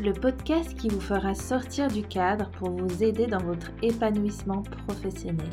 le 0.00 0.12
podcast 0.14 0.74
qui 0.76 0.88
vous 0.88 1.00
fera 1.00 1.34
sortir 1.34 1.88
du 1.88 2.02
cadre 2.02 2.50
pour 2.52 2.70
vous 2.70 3.02
aider 3.02 3.26
dans 3.26 3.42
votre 3.42 3.70
épanouissement 3.82 4.62
professionnel. 4.86 5.50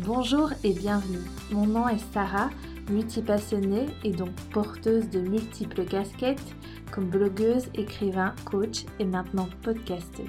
Bonjour 0.00 0.50
et 0.64 0.72
bienvenue. 0.74 1.24
Mon 1.50 1.66
nom 1.66 1.88
est 1.88 2.12
Sarah, 2.12 2.50
multipassionnée 2.90 3.86
et 4.04 4.10
donc 4.10 4.32
porteuse 4.52 5.08
de 5.08 5.20
multiples 5.20 5.86
casquettes 5.86 6.54
comme 6.92 7.08
blogueuse, 7.08 7.70
écrivain, 7.74 8.34
coach 8.44 8.84
et 8.98 9.04
maintenant 9.06 9.48
podcasteuse. 9.62 10.28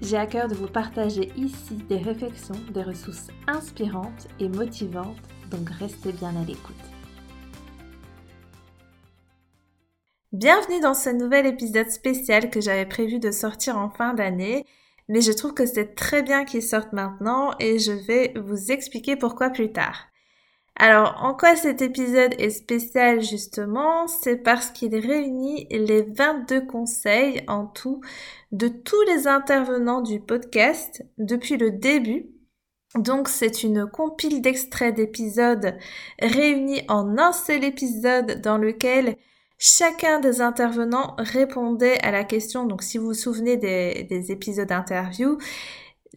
J'ai 0.00 0.16
à 0.16 0.26
cœur 0.26 0.48
de 0.48 0.54
vous 0.54 0.66
partager 0.66 1.32
ici 1.36 1.74
des 1.88 1.98
réflexions, 1.98 2.60
des 2.72 2.82
ressources 2.82 3.28
inspirantes 3.46 4.28
et 4.40 4.48
motivantes, 4.48 5.20
donc 5.50 5.68
restez 5.68 6.12
bien 6.12 6.34
à 6.34 6.44
l'écoute. 6.44 6.93
Bienvenue 10.34 10.80
dans 10.80 10.94
ce 10.94 11.10
nouvel 11.10 11.46
épisode 11.46 11.90
spécial 11.90 12.50
que 12.50 12.60
j'avais 12.60 12.86
prévu 12.86 13.20
de 13.20 13.30
sortir 13.30 13.78
en 13.78 13.88
fin 13.88 14.14
d'année, 14.14 14.66
mais 15.08 15.20
je 15.20 15.30
trouve 15.30 15.54
que 15.54 15.64
c'est 15.64 15.94
très 15.94 16.24
bien 16.24 16.44
qu'il 16.44 16.60
sorte 16.60 16.92
maintenant 16.92 17.52
et 17.60 17.78
je 17.78 17.92
vais 17.92 18.34
vous 18.34 18.72
expliquer 18.72 19.14
pourquoi 19.14 19.50
plus 19.50 19.70
tard. 19.70 20.08
Alors, 20.74 21.20
en 21.22 21.34
quoi 21.34 21.54
cet 21.54 21.82
épisode 21.82 22.34
est 22.40 22.50
spécial 22.50 23.22
justement? 23.22 24.08
C'est 24.08 24.38
parce 24.38 24.70
qu'il 24.70 24.96
réunit 24.96 25.68
les 25.70 26.02
22 26.02 26.66
conseils 26.66 27.44
en 27.46 27.66
tout 27.66 28.00
de 28.50 28.66
tous 28.66 29.02
les 29.02 29.28
intervenants 29.28 30.02
du 30.02 30.18
podcast 30.18 31.04
depuis 31.16 31.58
le 31.58 31.70
début. 31.70 32.26
Donc, 32.96 33.28
c'est 33.28 33.62
une 33.62 33.86
compile 33.86 34.42
d'extraits 34.42 34.96
d'épisodes 34.96 35.76
réunis 36.20 36.82
en 36.88 37.18
un 37.18 37.32
seul 37.32 37.62
épisode 37.62 38.40
dans 38.40 38.58
lequel 38.58 39.16
Chacun 39.66 40.20
des 40.20 40.42
intervenants 40.42 41.14
répondait 41.16 41.98
à 42.02 42.10
la 42.10 42.22
question, 42.22 42.66
donc 42.66 42.82
si 42.82 42.98
vous 42.98 43.06
vous 43.06 43.14
souvenez 43.14 43.56
des, 43.56 44.04
des 44.10 44.30
épisodes 44.30 44.68
d'interview, 44.68 45.38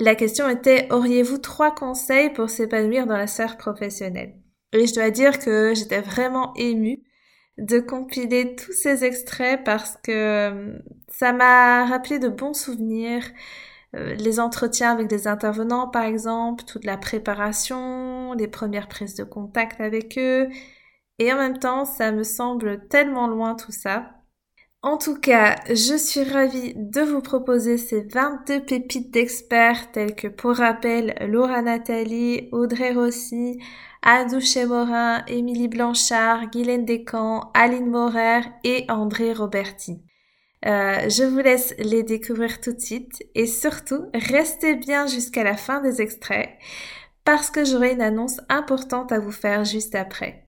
la 0.02 0.16
question 0.16 0.50
était 0.50 0.92
auriez-vous 0.92 1.38
trois 1.38 1.74
conseils 1.74 2.30
pour 2.34 2.50
s'épanouir 2.50 3.08
dans 3.08 3.16
la 3.16 3.26
sphère 3.26 3.56
professionnelle? 3.56 4.36
Et 4.74 4.86
je 4.86 4.94
dois 4.94 5.12
dire 5.12 5.40
que 5.40 5.74
j'étais 5.74 6.02
vraiment 6.02 6.54
émue 6.56 7.04
de 7.58 7.80
compiler 7.80 8.54
tous 8.58 8.74
ces 8.74 9.06
extraits 9.06 9.64
parce 9.64 9.96
que 10.04 10.12
euh, 10.12 10.78
ça 11.08 11.32
m'a 11.32 11.86
rappelé 11.86 12.20
de 12.20 12.28
bons 12.28 12.54
souvenirs, 12.54 13.24
euh, 13.96 14.14
les 14.16 14.42
entretiens 14.42 14.92
avec 14.92 15.08
des 15.08 15.26
intervenants 15.26 15.88
par 15.88 16.04
exemple, 16.04 16.66
toute 16.66 16.84
la 16.84 16.98
préparation, 16.98 18.34
les 18.34 18.50
premières 18.50 18.90
prises 18.90 19.16
de 19.16 19.24
contact 19.24 19.80
avec 19.80 20.18
eux, 20.18 20.50
et 21.20 21.34
en 21.34 21.38
même 21.38 21.60
temps, 21.60 21.86
ça 21.86 22.12
me 22.12 22.24
semble 22.24 22.88
tellement 22.88 23.28
loin 23.28 23.56
tout 23.56 23.72
ça. 23.72 24.18
En 24.84 24.98
tout 24.98 25.20
cas, 25.20 25.56
je 25.68 25.98
suis 25.98 26.24
ravie 26.24 26.74
de 26.76 27.02
vous 27.02 27.22
proposer 27.22 27.78
ces 27.78 28.02
22 28.04 28.64
pépites 28.64 29.12
d'experts 29.12 29.92
tels 29.92 30.16
que 30.16 30.28
pour 30.28 30.56
rappel 30.56 31.16
Laura 31.28 31.62
Nathalie, 31.62 32.48
Audrey 32.52 32.94
Rossi, 32.94 33.60
Adouche 34.04 34.56
Morin, 34.58 35.26
Émilie 35.28 35.68
Blanchard, 35.68 36.52
Guylaine 36.52 36.86
Descamps, 36.86 37.52
Aline 37.54 37.88
Morer 37.90 38.42
et 38.64 38.86
André 38.88 39.34
Roberti. 39.34 40.04
Euh, 40.66 41.10
je 41.10 41.24
vous 41.24 41.40
laisse 41.40 41.76
les 41.80 42.04
découvrir 42.04 42.62
tout 42.62 42.74
de 42.74 42.80
suite 42.80 43.24
et 43.36 43.48
surtout 43.48 44.06
restez 44.14 44.76
bien 44.76 45.08
jusqu'à 45.08 45.44
la 45.44 45.58
fin 45.58 45.82
des 45.82 46.02
extraits 46.02 46.50
parce 47.26 47.52
que 47.52 47.66
j'aurai 47.66 47.94
une 47.94 48.02
annonce 48.02 48.40
importante 48.48 49.12
à 49.12 49.20
vous 49.20 49.32
faire 49.32 49.66
juste 49.66 49.96
après 49.96 50.47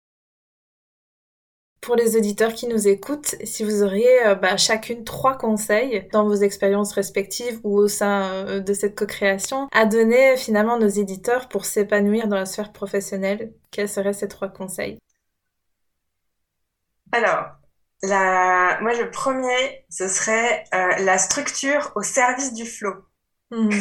pour 1.81 1.95
les 1.95 2.17
auditeurs 2.17 2.53
qui 2.53 2.67
nous 2.67 2.87
écoutent, 2.87 3.35
si 3.43 3.63
vous 3.63 3.83
auriez 3.83 4.27
euh, 4.27 4.35
bah, 4.35 4.57
chacune 4.57 5.03
trois 5.03 5.37
conseils 5.37 6.07
dans 6.11 6.25
vos 6.25 6.35
expériences 6.35 6.91
respectives 6.91 7.59
ou 7.63 7.77
au 7.77 7.87
sein 7.87 8.23
euh, 8.23 8.59
de 8.59 8.73
cette 8.73 8.97
co-création 8.97 9.67
à 9.71 9.85
donner 9.85 10.35
finalement 10.37 10.77
nos 10.77 10.87
éditeurs 10.87 11.47
pour 11.47 11.65
s'épanouir 11.65 12.27
dans 12.27 12.35
la 12.35 12.45
sphère 12.45 12.73
professionnelle, 12.73 13.53
quels 13.71 13.89
seraient 13.89 14.13
ces 14.13 14.27
trois 14.27 14.49
conseils? 14.49 14.99
Alors, 17.11 17.45
moi 18.03 18.93
le 18.93 19.09
premier, 19.09 19.85
ce 19.89 20.07
serait 20.07 20.63
euh, 20.73 21.03
la 21.03 21.17
structure 21.17 21.91
au 21.95 22.03
service 22.03 22.53
du 22.53 22.65
flow. 22.65 22.93
Mmh. 23.55 23.71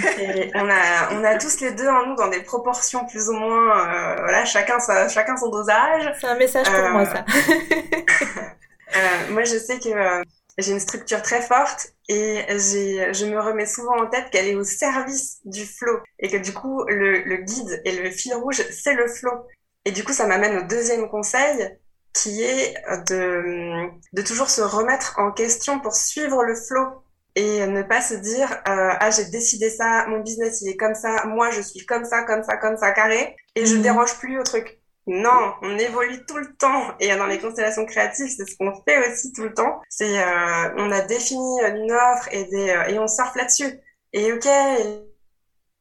on 0.54 0.70
a, 0.70 1.12
on 1.12 1.24
a 1.24 1.36
tous 1.36 1.60
les 1.60 1.72
deux 1.72 1.88
en 1.88 2.06
nous 2.06 2.16
dans 2.16 2.28
des 2.28 2.40
proportions 2.40 3.04
plus 3.04 3.28
ou 3.28 3.34
moins, 3.34 3.78
euh, 3.78 4.16
voilà, 4.16 4.46
chacun 4.46 4.80
sa, 4.80 5.08
chacun 5.08 5.36
son 5.36 5.50
dosage. 5.50 6.10
C'est 6.18 6.26
un 6.26 6.38
message 6.38 6.66
pour 6.70 6.88
moi 6.88 7.04
ça. 7.04 7.26
euh, 8.96 9.30
moi 9.32 9.44
je 9.44 9.58
sais 9.58 9.78
que 9.78 9.90
euh, 9.90 10.22
j'ai 10.56 10.72
une 10.72 10.80
structure 10.80 11.20
très 11.20 11.42
forte 11.42 11.92
et 12.08 12.46
j'ai, 12.48 13.12
je 13.12 13.26
me 13.26 13.38
remets 13.38 13.66
souvent 13.66 13.98
en 13.98 14.06
tête 14.06 14.30
qu'elle 14.30 14.48
est 14.48 14.54
au 14.54 14.64
service 14.64 15.40
du 15.44 15.66
flow 15.66 15.98
et 16.18 16.30
que 16.30 16.38
du 16.38 16.54
coup 16.54 16.84
le, 16.84 17.20
le 17.24 17.36
guide 17.36 17.82
et 17.84 17.92
le 17.92 18.10
fil 18.10 18.34
rouge 18.36 18.62
c'est 18.70 18.94
le 18.94 19.06
flow. 19.06 19.46
Et 19.84 19.90
du 19.90 20.02
coup 20.02 20.14
ça 20.14 20.26
m'amène 20.26 20.56
au 20.56 20.62
deuxième 20.62 21.10
conseil 21.10 21.76
qui 22.14 22.42
est 22.42 22.74
de, 23.10 23.90
de 24.14 24.22
toujours 24.22 24.48
se 24.48 24.62
remettre 24.62 25.18
en 25.18 25.30
question 25.30 25.78
pour 25.78 25.94
suivre 25.94 26.42
le 26.42 26.54
flow 26.54 27.02
et 27.38 27.66
ne 27.66 27.82
pas 27.82 28.00
se 28.00 28.14
dire 28.14 28.50
euh, 28.50 28.90
ah 29.00 29.10
j'ai 29.10 29.26
décidé 29.26 29.70
ça 29.70 30.06
mon 30.08 30.20
business 30.20 30.60
il 30.60 30.70
est 30.70 30.76
comme 30.76 30.94
ça 30.94 31.24
moi 31.26 31.50
je 31.50 31.60
suis 31.60 31.86
comme 31.86 32.04
ça 32.04 32.24
comme 32.24 32.42
ça 32.42 32.56
comme 32.56 32.76
ça 32.76 32.90
carré 32.90 33.36
et 33.54 33.64
je 33.64 33.76
mhm. 33.76 33.82
dérange 33.82 34.18
plus 34.18 34.38
au 34.40 34.42
truc 34.42 34.78
non 35.08 35.54
on 35.62 35.78
évolue 35.78 36.24
tout 36.26 36.36
le 36.36 36.54
temps. 36.54 36.82
Et 37.00 37.14
dans 37.16 37.26
les 37.26 37.38
constellations 37.38 37.86
créatives 37.86 38.28
c'est 38.28 38.48
ce 38.48 38.56
qu'on 38.56 38.72
fait 38.86 39.10
aussi 39.10 39.32
tout 39.32 39.42
le 39.42 39.54
temps. 39.54 39.80
C'est 39.88 40.18
euh, 40.18 40.74
on 40.76 40.92
a 40.92 41.00
défini 41.00 41.60
une 41.62 41.90
offre 41.90 42.28
et 42.30 42.44
des 42.44 42.70
euh, 42.70 42.84
et 42.88 42.98
on 42.98 43.08
surfe 43.08 43.34
là-dessus. 43.34 43.80
Et 44.12 44.32
ok 44.32 44.46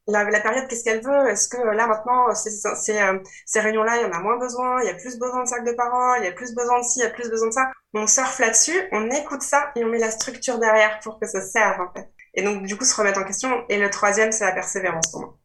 la, 0.07 0.39
période, 0.39 0.67
qu'est-ce 0.67 0.83
qu'elle 0.83 1.03
veut? 1.03 1.29
Est-ce 1.29 1.49
que 1.49 1.57
là 1.57 1.87
maintenant, 1.87 2.29
euh, 2.29 2.33
ces 2.33 3.59
réunions-là, 3.59 3.97
il 3.97 4.03
y 4.03 4.05
en 4.05 4.11
a 4.11 4.19
moins 4.19 4.37
besoin, 4.37 4.81
il 4.81 4.87
y 4.87 4.89
a 4.89 4.93
plus 4.93 5.17
besoin 5.19 5.43
de 5.43 5.47
sacs 5.47 5.65
de 5.65 5.73
parole, 5.73 6.19
il 6.21 6.25
y 6.25 6.29
a 6.29 6.31
plus 6.31 6.55
besoin 6.55 6.79
de 6.79 6.85
ci, 6.85 6.99
il 6.99 7.03
y 7.03 7.05
a 7.05 7.09
plus 7.09 7.29
besoin 7.29 7.49
de 7.49 7.53
ça. 7.53 7.71
On 7.93 8.07
surfe 8.07 8.39
là-dessus, 8.39 8.77
on 8.91 9.09
écoute 9.11 9.41
ça 9.41 9.71
et 9.75 9.83
on 9.83 9.89
met 9.89 9.99
la 9.99 10.11
structure 10.11 10.59
derrière 10.59 10.99
pour 11.01 11.19
que 11.19 11.27
ça 11.27 11.41
serve 11.41 11.81
en 11.81 11.93
fait. 11.93 12.07
Et 12.33 12.43
donc 12.43 12.63
du 12.63 12.77
coup 12.77 12.85
se 12.85 12.95
remettre 12.95 13.19
en 13.19 13.25
question. 13.25 13.65
Et 13.69 13.77
le 13.77 13.89
troisième, 13.89 14.31
c'est 14.31 14.45
la 14.45 14.53
persévérance 14.53 15.11
pour 15.11 15.21
moi. 15.21 15.37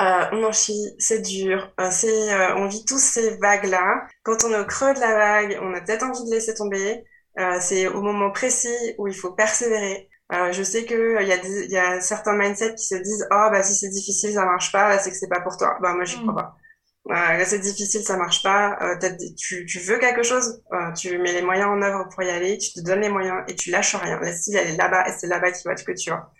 Euh, 0.00 0.24
on 0.32 0.42
en 0.44 0.52
chie, 0.52 0.94
c'est 0.98 1.20
dur, 1.20 1.72
euh, 1.80 1.90
c'est, 1.90 2.32
euh, 2.32 2.56
on 2.56 2.66
vit 2.66 2.84
tous 2.84 2.98
ces 2.98 3.36
vagues-là. 3.36 4.06
Quand 4.22 4.44
on 4.44 4.50
est 4.52 4.58
au 4.58 4.64
creux 4.64 4.94
de 4.94 5.00
la 5.00 5.14
vague, 5.14 5.58
on 5.62 5.74
a 5.74 5.80
peut-être 5.80 6.02
envie 6.02 6.24
de 6.24 6.30
laisser 6.34 6.54
tomber. 6.54 7.04
Euh, 7.38 7.58
c'est 7.60 7.86
au 7.88 8.02
moment 8.02 8.30
précis 8.30 8.94
où 8.98 9.06
il 9.06 9.14
faut 9.14 9.32
persévérer. 9.32 10.08
Euh, 10.32 10.52
je 10.52 10.62
sais 10.62 10.86
que 10.86 11.20
il 11.22 11.28
y, 11.28 11.32
a 11.32 11.36
il 11.36 11.70
y 11.70 11.76
a 11.76 12.00
certains 12.00 12.34
mindsets 12.34 12.74
qui 12.74 12.86
se 12.86 12.94
disent 12.94 13.26
oh 13.30 13.48
bah 13.50 13.62
si 13.62 13.74
c'est 13.74 13.90
difficile 13.90 14.32
ça 14.32 14.46
marche 14.46 14.72
pas 14.72 14.98
c'est 14.98 15.10
que 15.10 15.16
c'est 15.16 15.28
pas 15.28 15.40
pour 15.40 15.56
toi. 15.56 15.76
Bah 15.82 15.94
moi 15.94 16.04
j'y 16.04 16.16
crois 16.20 16.32
mm. 16.32 16.36
pas. 16.36 16.56
Euh, 17.10 17.44
c'est 17.44 17.58
difficile 17.58 18.02
ça 18.02 18.16
marche 18.16 18.42
pas. 18.42 18.78
Euh, 18.80 18.96
tu, 19.36 19.66
tu 19.66 19.78
veux 19.80 19.98
quelque 19.98 20.22
chose 20.22 20.62
euh, 20.72 20.92
tu 20.92 21.18
mets 21.18 21.32
les 21.32 21.42
moyens 21.42 21.68
en 21.68 21.82
œuvre 21.82 22.08
pour 22.08 22.22
y 22.22 22.30
aller 22.30 22.58
tu 22.58 22.72
te 22.72 22.80
donnes 22.80 23.00
les 23.00 23.08
moyens 23.08 23.42
et 23.48 23.54
tu 23.56 23.70
lâches 23.70 23.96
rien. 23.96 24.20
La 24.20 24.32
cible 24.32 24.58
elle 24.58 24.74
est 24.74 24.76
là-bas 24.76 25.08
et 25.08 25.12
c'est 25.12 25.26
là-bas 25.26 25.52
qu'il 25.52 25.68
va 25.68 25.74
que 25.74 25.92
tu 25.92 26.10
vois 26.10 26.30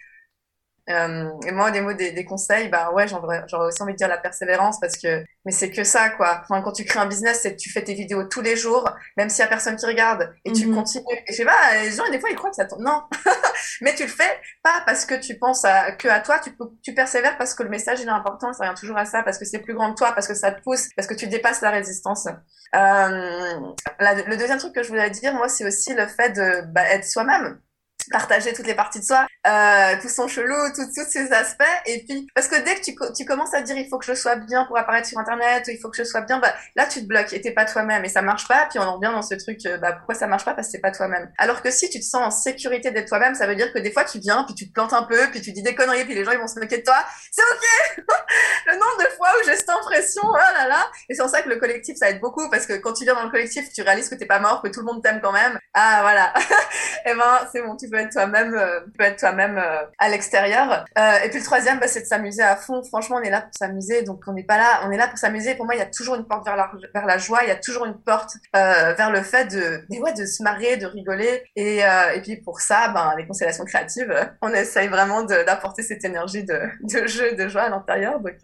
euh, 0.91 1.31
et 1.47 1.53
moi, 1.53 1.71
des 1.71 1.81
mots, 1.81 1.93
des, 1.93 2.11
des 2.11 2.25
conseils, 2.25 2.69
bah 2.69 2.91
ouais, 2.93 3.07
j'aurais 3.07 3.45
aussi 3.67 3.83
envie 3.83 3.93
de 3.93 3.99
dire 3.99 4.09
la 4.09 4.19
persévérance 4.19 4.81
parce 4.81 4.97
que, 4.97 5.25
mais 5.45 5.53
c'est 5.53 5.71
que 5.71 5.85
ça, 5.85 6.11
quoi. 6.11 6.43
Enfin, 6.43 6.61
quand 6.61 6.73
tu 6.73 6.85
crées 6.85 6.99
un 6.99 7.07
business, 7.07 7.41
c'est 7.43 7.53
que 7.53 7.61
tu 7.61 7.71
fais 7.71 7.85
tes 7.85 7.95
vidéos 7.95 8.25
tous 8.25 8.41
les 8.41 8.57
jours, 8.57 8.91
même 9.17 9.29
s'il 9.29 9.41
y 9.41 9.47
a 9.47 9.49
personne 9.49 9.77
qui 9.77 9.87
regarde, 9.87 10.35
et 10.45 10.53
tu 10.53 10.67
mhm. 10.67 10.75
continues. 10.75 11.05
Et 11.29 11.33
je 11.33 11.37
sais 11.37 11.45
pas, 11.45 11.75
les 11.83 11.93
gens, 11.93 12.09
des 12.11 12.19
fois, 12.19 12.31
ils 12.31 12.37
croient 12.37 12.51
que 12.51 12.57
ça 12.57 12.65
tombe. 12.65 12.81
Non. 12.81 13.03
mais 13.81 13.95
tu 13.95 14.03
le 14.03 14.09
fais 14.09 14.41
pas 14.65 14.83
parce 14.85 15.05
que 15.05 15.15
tu 15.15 15.39
penses 15.39 15.65
à, 15.65 15.93
que 15.93 16.09
à 16.09 16.19
toi, 16.19 16.41
tu, 16.41 16.51
tu 16.83 16.95
persévères 16.95 17.39
parce 17.39 17.55
que 17.55 17.63
le 17.63 17.69
message, 17.69 18.01
il 18.01 18.09
est 18.09 18.11
important, 18.11 18.53
ça 18.53 18.65
revient 18.65 18.79
toujours 18.79 18.99
à 18.99 19.05
ça, 19.05 19.23
parce 19.23 19.39
que 19.39 19.45
c'est 19.45 19.61
plus 19.61 19.75
grand 19.75 19.93
que 19.93 19.99
toi, 19.99 20.13
parce 20.13 20.27
que 20.27 20.35
ça 20.35 20.51
te 20.51 20.61
pousse, 20.63 20.89
parce 20.97 21.07
que 21.07 21.15
tu 21.15 21.29
dépasses 21.29 21.61
la 21.61 21.71
résistance. 21.71 22.27
Euh, 22.75 23.61
le 24.01 24.37
deuxième 24.37 24.59
truc 24.59 24.75
que 24.75 24.83
je 24.83 24.89
voulais 24.89 25.11
dire, 25.11 25.33
moi, 25.35 25.49
c'est 25.49 25.65
aussi 25.65 25.95
le 25.95 26.09
fait 26.09 26.31
de, 26.31 26.63
bah, 26.73 26.89
être 26.89 27.05
soi-même 27.05 27.61
partager 28.11 28.53
toutes 28.53 28.67
les 28.67 28.75
parties 28.75 29.01
de 29.01 29.05
soi, 29.05 29.27
euh, 29.47 29.95
tout 30.01 30.09
son 30.09 30.29
chelou, 30.29 30.57
tous 30.75 31.05
ces 31.09 31.33
aspects. 31.33 31.63
Et 31.87 32.05
puis, 32.05 32.27
parce 32.35 32.49
que 32.49 32.57
dès 32.57 32.75
que 32.77 32.83
tu, 32.83 32.95
tu 33.17 33.25
commences 33.25 33.55
à 33.55 33.63
dire 33.63 33.77
il 33.77 33.89
faut 33.89 33.99
que 33.99 34.07
je 34.07 34.15
sois 34.15 34.37
bien 34.37 34.65
pour 34.65 34.79
apparaître 34.79 35.09
sur 35.09 35.19
Internet, 35.19 35.65
ou 35.67 35.71
il 35.71 35.79
faut 35.79 35.91
que 35.91 35.97
je 35.97 36.05
sois 36.05 36.23
bien, 36.23 36.39
bah, 36.39 36.55
là, 36.77 36.87
tu 36.87 37.01
te 37.01 37.07
bloques 37.07 37.33
et 37.33 37.41
t'es 37.41 37.53
pas 37.53 37.65
toi-même 37.65 38.05
et 38.05 38.09
ça 38.09 38.23
marche 38.23 38.49
pas. 38.49 38.67
Puis 38.71 38.79
on 38.79 38.83
en 38.83 38.97
revient 38.97 39.13
dans 39.13 39.23
ce 39.23 39.35
truc, 39.35 39.59
euh, 39.67 39.79
bah, 39.79 39.93
pourquoi 39.93 40.15
ça 40.15 40.27
marche 40.27 40.45
pas? 40.45 40.55
Parce 40.55 40.69
que 40.69 40.73
c'est 40.73 40.81
pas 40.81 40.91
toi-même. 40.91 41.31
Alors 41.39 41.63
que 41.63 41.71
si 41.71 41.89
tu 41.91 42.01
te 42.01 42.05
sens 42.05 42.23
en 42.23 42.31
sécurité 42.31 42.91
d'être 42.91 43.09
toi-même, 43.09 43.35
ça 43.35 43.47
veut 43.47 43.57
dire 43.57 43.73
que 43.73 43.79
des 43.79 43.93
fois 43.93 44.05
tu 44.05 44.19
viens, 44.19 44.45
puis 44.45 44.55
tu 44.55 44.69
te 44.69 44.73
plantes 44.73 44.93
un 44.93 45.05
peu, 45.05 45.31
puis 45.31 45.41
tu 45.41 45.53
dis 45.53 45.63
des 45.63 45.75
conneries, 45.75 46.05
puis 46.05 46.15
les 46.15 46.25
gens 46.25 46.33
ils 46.33 46.39
vont 46.39 46.47
se 46.47 46.59
moquer 46.59 46.79
de 46.79 46.83
toi. 46.85 47.05
C'est 47.31 47.43
ok! 47.43 48.05
Le 48.67 48.73
nombre 48.73 48.99
de 48.99 49.09
fois 49.17 49.29
où 49.39 49.45
j'ai 49.45 49.57
cette 49.57 49.69
impression 49.69 49.83
pression, 49.93 50.23
oh 50.25 50.37
là 50.37 50.69
là. 50.69 50.87
Et 51.09 51.15
c'est 51.15 51.23
pour 51.23 51.31
ça 51.31 51.43
que 51.43 51.49
le 51.49 51.57
collectif, 51.57 51.97
ça 51.97 52.09
aide 52.11 52.21
beaucoup 52.21 52.49
parce 52.51 52.67
que 52.67 52.75
quand 52.75 52.93
tu 52.93 53.05
viens 53.05 53.15
dans 53.15 53.25
le 53.25 53.31
collectif, 53.31 53.71
tu 53.73 53.83
réalises 53.83 54.09
que 54.09 54.15
t'es 54.15 54.27
pas 54.27 54.41
mort, 54.41 54.63
que 54.63 54.69
tout 54.69 54.81
le 54.81 54.87
monde 54.87 55.03
t'aime 55.03 55.21
quand 55.21 55.33
même. 55.33 55.59
Ah, 55.75 55.99
voilà. 56.03 56.33
et 56.37 57.11
eh 57.11 57.15
ben, 57.15 57.49
c'est 57.53 57.63
bon, 57.63 57.77
tu 57.77 57.89
peux 57.93 57.99
être 57.99 58.13
toi-même, 58.13 58.55
euh, 58.55 58.81
être 59.01 59.19
toi-même 59.19 59.59
euh, 59.59 59.85
à 59.99 60.09
l'extérieur. 60.09 60.85
Euh, 60.99 61.19
et 61.25 61.29
puis 61.29 61.39
le 61.39 61.45
troisième, 61.45 61.79
bah, 61.79 61.87
c'est 61.87 62.01
de 62.01 62.07
s'amuser 62.07 62.43
à 62.43 62.57
fond. 62.57 62.83
Franchement, 62.83 63.19
on 63.21 63.23
est 63.23 63.31
là 63.31 63.43
pour 63.43 63.55
s'amuser, 63.55 64.03
donc 64.03 64.25
on 64.27 64.33
n'est 64.33 64.45
pas 64.45 64.57
là, 64.57 64.81
on 64.85 64.91
est 64.91 64.97
là 64.97 65.09
pour 65.09 65.19
s'amuser. 65.19 65.55
Pour 65.55 65.67
moi, 65.67 65.75
il 65.75 65.79
y 65.79 65.83
a 65.83 65.87
toujours 65.87 66.15
une 66.15 66.27
porte 66.27 66.45
vers 66.47 66.57
la, 66.57 67.19
joie, 67.19 67.41
il 67.43 67.49
y 67.49 67.53
a 67.53 67.57
toujours 67.57 67.85
une 67.85 68.01
porte 68.01 68.33
vers 68.53 69.11
le 69.11 69.23
fait 69.23 69.47
de, 69.47 70.01
ouais, 70.01 70.15
de 70.15 70.25
se 70.25 70.43
marrer, 70.43 70.79
de 70.79 70.87
rigoler. 70.87 71.45
Et, 71.55 71.79
et 71.81 72.23
puis 72.23 72.37
pour 72.39 72.61
ça, 72.61 72.89
ben, 72.89 73.15
les 73.17 73.27
constellations 73.27 73.65
créatives, 73.65 74.13
on 74.43 74.49
essaye 74.51 74.89
vraiment 74.89 75.23
d'apporter 75.23 75.83
cette 75.83 76.05
énergie 76.05 76.45
de, 76.45 76.61
de 76.83 77.07
jeu, 77.07 77.35
de 77.35 77.49
joie 77.49 77.63
à 77.63 77.69
l'intérieur. 77.69 78.21
Donc, 78.21 78.39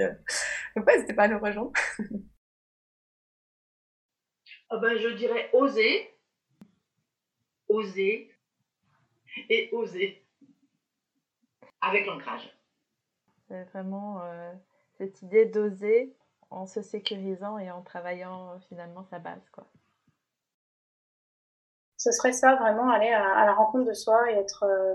donc 0.77 0.87
ouais, 0.87 0.95
n'hésitez 0.95 1.15
pas 1.15 1.25
à 1.25 1.29
nous 1.29 1.41
rejoindre. 1.41 1.73
Ah 4.71 4.77
ben, 4.77 4.99
je 4.99 5.09
dirais 5.17 5.49
oser, 5.55 6.11
oser 7.71 8.31
et 9.51 9.71
oser 9.73 10.25
avec 11.81 12.07
l'ancrage. 12.07 12.53
C'est 13.49 13.65
vraiment 13.65 14.21
euh, 14.23 14.53
cette 14.99 15.23
idée 15.23 15.47
d'oser 15.47 16.15
en 16.51 16.67
se 16.67 16.83
sécurisant 16.83 17.59
et 17.59 17.71
en 17.71 17.83
travaillant 17.83 18.51
euh, 18.51 18.59
finalement 18.69 19.05
sa 19.05 19.19
base. 19.19 19.49
Quoi. 19.53 19.67
Ce 21.97 22.13
serait 22.13 22.33
ça, 22.33 22.57
vraiment 22.57 22.91
aller 22.91 23.11
à, 23.11 23.45
la 23.45 23.55
rencontre 23.55 23.85
de 23.85 23.95
soi 23.95 24.31
et 24.31 24.35
être 24.35 24.65
euh, 24.65 24.95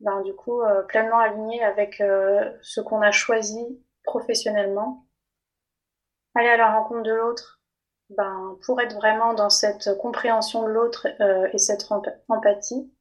ben, 0.00 0.22
du 0.22 0.34
coup 0.34 0.62
pleinement 0.88 1.18
aligné 1.18 1.62
avec 1.62 1.96
ce 1.96 2.80
qu'on 2.80 3.02
a 3.02 3.10
choisi 3.10 3.84
professionnellement. 4.04 5.06
Aller 6.34 6.48
à 6.48 6.56
la 6.56 6.72
rencontre 6.72 7.02
de 7.02 7.12
l'autre 7.12 7.60
ben, 8.10 8.58
pour 8.64 8.80
être 8.80 8.96
vraiment 8.96 9.34
dans 9.34 9.50
cette 9.50 9.96
compréhension 9.98 10.64
de 10.64 10.68
l'autre 10.68 11.06
euh, 11.20 11.48
et 11.52 11.58
cette 11.58 11.86
empathie. 12.28 12.92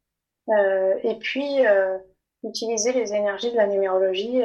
Euh, 0.49 0.95
et 1.03 1.15
puis, 1.15 1.65
euh, 1.65 1.97
utiliser 2.43 2.93
les 2.93 3.13
énergies 3.13 3.51
de 3.51 3.57
la 3.57 3.67
numérologie 3.67 4.41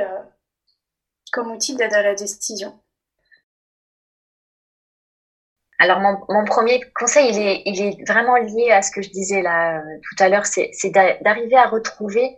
comme 1.32 1.52
outil 1.52 1.76
d'aide 1.76 1.94
à 1.94 2.02
la 2.02 2.14
décision. 2.14 2.78
Alors 5.78 6.00
mon, 6.00 6.18
mon, 6.28 6.44
premier 6.44 6.80
conseil, 6.94 7.30
il 7.30 7.38
est, 7.38 7.62
il 7.66 7.82
est, 7.82 8.08
vraiment 8.08 8.36
lié 8.36 8.70
à 8.70 8.82
ce 8.82 8.90
que 8.90 9.02
je 9.02 9.10
disais 9.10 9.42
là 9.42 9.82
tout 9.82 10.22
à 10.22 10.28
l'heure, 10.28 10.46
c'est 10.46 10.70
d'arriver 10.90 11.56
à 11.56 11.66
retrouver 11.66 12.36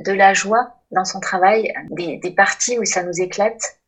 de 0.00 0.12
la 0.12 0.34
joie 0.34 0.74
dans 0.90 1.04
son 1.04 1.20
travail, 1.20 1.72
des, 1.90 2.18
des 2.18 2.30
parties 2.30 2.78
où 2.78 2.84
ça 2.84 3.02
nous 3.02 3.20
éclate, 3.20 3.78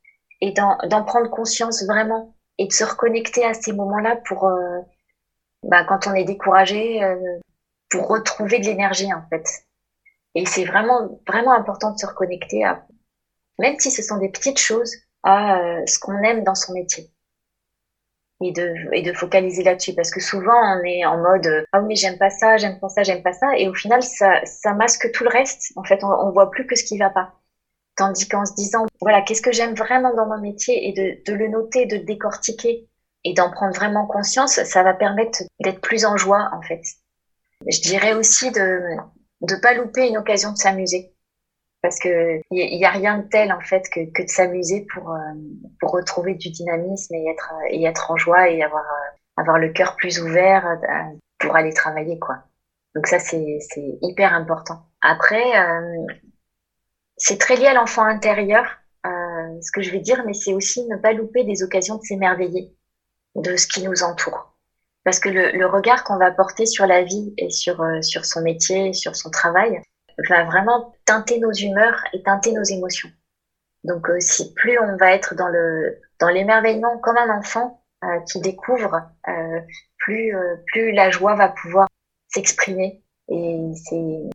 et 0.40 0.52
d'en 0.52 1.04
prendre 1.04 1.30
conscience 1.30 1.84
vraiment 1.84 2.34
et 2.58 2.66
de 2.66 2.72
se 2.72 2.84
reconnecter 2.84 3.44
à 3.44 3.54
ces 3.54 3.72
moments-là 3.72 4.16
pour, 4.26 4.44
euh, 4.44 4.80
bah, 5.64 5.84
quand 5.84 6.06
on 6.06 6.14
est 6.14 6.24
découragé, 6.24 7.02
euh, 7.02 7.38
pour 7.90 8.08
retrouver 8.08 8.58
de 8.58 8.66
l'énergie 8.66 9.12
en 9.12 9.22
fait. 9.28 9.46
Et 10.34 10.46
c'est 10.46 10.64
vraiment 10.64 11.20
vraiment 11.26 11.52
important 11.52 11.92
de 11.92 11.98
se 11.98 12.06
reconnecter 12.06 12.64
à, 12.64 12.86
même 13.58 13.78
si 13.78 13.90
ce 13.90 14.02
sont 14.02 14.18
des 14.18 14.28
petites 14.28 14.58
choses, 14.58 14.94
à 15.22 15.58
euh, 15.58 15.82
ce 15.86 15.98
qu'on 15.98 16.22
aime 16.22 16.44
dans 16.44 16.54
son 16.54 16.74
métier. 16.74 17.10
Et 18.40 18.52
de, 18.52 18.72
et 18.92 19.02
de 19.02 19.12
focaliser 19.12 19.64
là-dessus 19.64 19.94
parce 19.94 20.12
que 20.12 20.20
souvent 20.20 20.54
on 20.54 20.84
est 20.84 21.04
en 21.04 21.18
mode 21.18 21.66
ah 21.72 21.80
oui 21.80 21.96
j'aime 21.96 22.18
pas 22.18 22.30
ça 22.30 22.56
j'aime 22.56 22.78
pas 22.78 22.88
ça 22.88 23.02
j'aime 23.02 23.20
pas 23.20 23.32
ça 23.32 23.58
et 23.58 23.68
au 23.68 23.74
final 23.74 24.00
ça, 24.00 24.44
ça 24.44 24.74
masque 24.74 25.10
tout 25.10 25.24
le 25.24 25.30
reste 25.30 25.72
en 25.74 25.82
fait 25.82 26.04
on, 26.04 26.06
on 26.06 26.30
voit 26.30 26.48
plus 26.48 26.64
que 26.64 26.76
ce 26.76 26.84
qui 26.84 26.98
va 26.98 27.10
pas 27.10 27.34
Tandis 27.98 28.28
qu'en 28.28 28.46
se 28.46 28.54
disant, 28.54 28.86
voilà, 29.00 29.22
qu'est-ce 29.22 29.42
que 29.42 29.50
j'aime 29.50 29.74
vraiment 29.74 30.14
dans 30.14 30.26
mon 30.26 30.40
métier 30.40 30.88
et 30.88 30.92
de, 30.92 31.20
de 31.26 31.36
le 31.36 31.48
noter, 31.48 31.84
de 31.84 31.96
décortiquer 31.96 32.88
et 33.24 33.34
d'en 33.34 33.50
prendre 33.50 33.74
vraiment 33.74 34.06
conscience, 34.06 34.62
ça 34.62 34.84
va 34.84 34.94
permettre 34.94 35.42
d'être 35.58 35.80
plus 35.80 36.04
en 36.04 36.16
joie, 36.16 36.48
en 36.52 36.62
fait. 36.62 36.80
Je 37.66 37.80
dirais 37.80 38.14
aussi 38.14 38.50
de 38.50 38.80
ne 39.42 39.60
pas 39.60 39.74
louper 39.74 40.08
une 40.08 40.16
occasion 40.16 40.52
de 40.52 40.56
s'amuser. 40.56 41.12
Parce 41.80 41.98
que 42.00 42.40
il 42.50 42.78
y, 42.78 42.84
a 42.84 42.90
rien 42.90 43.18
de 43.18 43.28
tel, 43.28 43.52
en 43.52 43.60
fait, 43.60 43.88
que, 43.88 44.00
que 44.12 44.24
de 44.24 44.28
s'amuser 44.28 44.84
pour, 44.92 45.12
euh, 45.12 45.18
pour 45.80 45.92
retrouver 45.92 46.34
du 46.34 46.50
dynamisme 46.50 47.14
et 47.14 47.28
être, 47.28 47.52
et 47.70 47.84
être 47.84 48.10
en 48.10 48.16
joie 48.16 48.48
et 48.48 48.62
avoir, 48.62 48.82
euh, 48.82 49.16
avoir 49.36 49.58
le 49.58 49.68
cœur 49.68 49.94
plus 49.94 50.20
ouvert 50.20 50.66
euh, 50.66 51.16
pour 51.38 51.54
aller 51.54 51.72
travailler, 51.72 52.18
quoi. 52.18 52.38
Donc 52.96 53.06
ça, 53.06 53.20
c'est 53.20 53.60
hyper 54.02 54.34
important. 54.34 54.82
Après, 55.02 55.44
c'est 57.16 57.38
très 57.38 57.56
lié 57.56 57.66
à 57.66 57.74
l'enfant 57.74 58.02
intérieur, 58.02 58.64
euh, 59.06 59.60
ce 59.60 59.70
que 59.72 59.82
je 59.82 59.90
vais 59.90 60.00
dire, 60.00 60.22
mais 60.24 60.34
c'est 60.34 60.54
aussi 60.54 60.86
ne 60.86 60.96
pas 60.96 61.12
louper 61.12 61.44
des 61.44 61.62
occasions 61.62 61.96
de 61.96 62.02
s'émerveiller 62.02 62.74
de 63.34 63.56
ce 63.56 63.66
qui 63.66 63.82
nous 63.82 64.02
entoure. 64.02 64.54
Parce 65.04 65.20
que 65.20 65.28
le, 65.28 65.66
regard 65.66 66.04
qu'on 66.04 66.18
va 66.18 66.30
porter 66.30 66.66
sur 66.66 66.86
la 66.86 67.02
vie 67.02 67.32
et 67.38 67.50
sur, 67.50 67.80
euh, 67.80 68.02
sur 68.02 68.24
son 68.24 68.42
métier, 68.42 68.92
sur 68.92 69.16
son 69.16 69.30
travail, 69.30 69.80
va 70.28 70.44
vraiment 70.44 70.92
teinter 71.04 71.38
nos 71.38 71.52
humeurs 71.52 72.02
et 72.12 72.22
teinter 72.22 72.52
nos 72.52 72.64
émotions. 72.64 73.08
Donc 73.84 74.10
euh, 74.10 74.18
si 74.18 74.52
plus 74.54 74.78
on 74.78 74.96
va 74.96 75.12
être 75.14 75.34
dans 75.34 75.48
le 75.48 76.00
dans 76.18 76.28
l'émerveillement 76.28 76.98
comme 76.98 77.16
un 77.16 77.38
enfant 77.38 77.80
qui 78.30 78.40
découvre, 78.40 79.02
plus 79.98 80.34
plus 80.66 80.92
la 80.92 81.10
joie 81.10 81.36
va 81.36 81.48
pouvoir 81.48 81.88
s'exprimer. 82.28 83.02
Et 83.28 83.72
c'est 83.74 84.30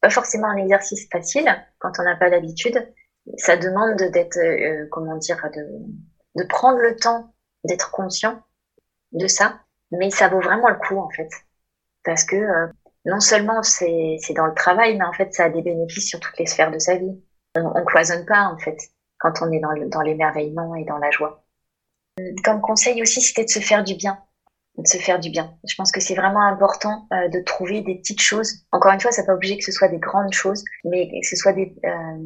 pas 0.00 0.10
forcément 0.10 0.48
un 0.48 0.56
exercice 0.56 1.08
facile 1.10 1.48
quand 1.78 1.92
on 1.98 2.04
n'a 2.04 2.16
pas 2.16 2.28
l'habitude. 2.28 2.92
Ça 3.38 3.56
demande 3.56 3.96
d'être, 3.96 4.38
euh, 4.38 4.86
comment 4.90 5.16
dire, 5.16 5.42
de, 5.52 5.66
de 6.36 6.44
prendre 6.46 6.78
le 6.78 6.94
temps 6.96 7.34
d'être 7.64 7.90
conscient 7.90 8.40
de 9.12 9.26
ça, 9.26 9.60
mais 9.90 10.10
ça 10.10 10.28
vaut 10.28 10.40
vraiment 10.40 10.68
le 10.68 10.76
coup 10.76 10.98
en 10.98 11.10
fait, 11.10 11.28
parce 12.04 12.24
que 12.24 12.36
euh, 12.36 12.66
non 13.04 13.20
seulement 13.20 13.62
c'est 13.62 14.18
dans 14.34 14.46
le 14.46 14.54
travail, 14.54 14.96
mais 14.96 15.04
en 15.04 15.12
fait 15.12 15.32
ça 15.34 15.44
a 15.44 15.50
des 15.50 15.62
bénéfices 15.62 16.08
sur 16.08 16.20
toutes 16.20 16.38
les 16.38 16.46
sphères 16.46 16.70
de 16.70 16.78
sa 16.78 16.96
vie. 16.96 17.20
On, 17.56 17.72
on 17.74 17.84
cloisonne 17.84 18.26
pas 18.26 18.42
en 18.42 18.58
fait 18.58 18.76
quand 19.18 19.42
on 19.42 19.50
est 19.52 19.60
dans 19.60 19.74
dans 19.88 20.02
l'émerveillement 20.02 20.74
et 20.74 20.84
dans 20.84 20.98
la 20.98 21.10
joie. 21.10 21.44
Comme 22.44 22.60
conseil 22.60 23.02
aussi, 23.02 23.20
c'était 23.20 23.44
de 23.44 23.50
se 23.50 23.60
faire 23.60 23.84
du 23.84 23.94
bien 23.94 24.18
de 24.78 24.86
se 24.86 24.98
faire 24.98 25.18
du 25.18 25.30
bien. 25.30 25.56
Je 25.66 25.74
pense 25.74 25.90
que 25.90 26.00
c'est 26.00 26.14
vraiment 26.14 26.42
important 26.42 27.06
euh, 27.12 27.28
de 27.28 27.40
trouver 27.40 27.80
des 27.80 27.96
petites 27.96 28.20
choses. 28.20 28.66
Encore 28.72 28.92
une 28.92 29.00
fois, 29.00 29.10
ça 29.10 29.22
n'est 29.22 29.26
pas 29.26 29.34
obligé 29.34 29.56
que 29.56 29.64
ce 29.64 29.72
soit 29.72 29.88
des 29.88 29.98
grandes 29.98 30.32
choses, 30.32 30.64
mais 30.84 31.08
que 31.08 31.26
ce 31.26 31.36
soit 31.36 31.52
des, 31.52 31.74
euh, 31.84 32.18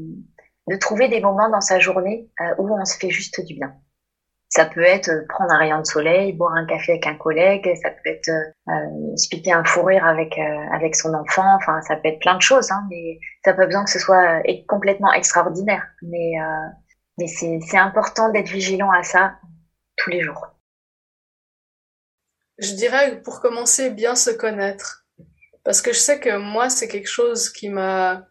de 0.69 0.77
trouver 0.77 1.09
des 1.09 1.21
moments 1.21 1.49
dans 1.49 1.61
sa 1.61 1.79
journée 1.79 2.29
où 2.59 2.69
on 2.75 2.85
se 2.85 2.97
fait 2.97 3.11
juste 3.11 3.45
du 3.45 3.55
bien. 3.55 3.75
Ça 4.51 4.67
peut 4.67 4.83
être 4.83 5.11
prendre 5.29 5.53
un 5.53 5.59
rayon 5.59 5.79
de 5.79 5.87
soleil, 5.87 6.33
boire 6.33 6.55
un 6.55 6.67
café 6.67 6.93
avec 6.93 7.07
un 7.07 7.15
collègue, 7.15 7.73
ça 7.83 7.91
peut 7.91 8.11
être 8.11 8.29
euh, 8.29 9.17
se 9.17 9.29
piquer 9.29 9.53
un 9.53 9.65
fou 9.65 9.89
avec 9.89 10.39
avec 10.73 10.97
son 10.97 11.15
enfant. 11.15 11.55
Enfin, 11.57 11.81
ça 11.83 11.97
peut 11.97 12.09
être 12.09 12.19
plein 12.19 12.37
de 12.37 12.43
choses, 12.43 12.71
hein, 12.73 12.83
mais 12.91 13.21
ça 13.45 13.53
n'a 13.53 13.57
pas 13.57 13.67
besoin 13.67 13.85
que 13.85 13.91
ce 13.91 14.01
soit 14.01 14.43
complètement 14.67 15.13
extraordinaire. 15.13 15.87
Mais 16.03 16.33
mais 17.17 17.27
c'est 17.27 17.79
important 17.79 18.31
d'être 18.31 18.49
vigilant 18.49 18.91
à 18.91 19.03
ça 19.05 19.35
tous 19.97 20.11
les 20.11 20.21
jours. 20.21 20.49
Je 22.59 22.75
dirais 22.75 23.23
pour 23.23 23.41
commencer, 23.41 23.91
bien 23.91 24.15
se 24.15 24.31
connaître. 24.31 25.07
Parce 25.65 25.83
que 25.83 25.93
je 25.93 25.99
sais 25.99 26.21
que 26.21 26.37
moi, 26.39 26.71
c'est 26.71 26.89
quelque 26.89 27.09
chose 27.09 27.51
qui 27.51 27.69
m'a 27.69 28.27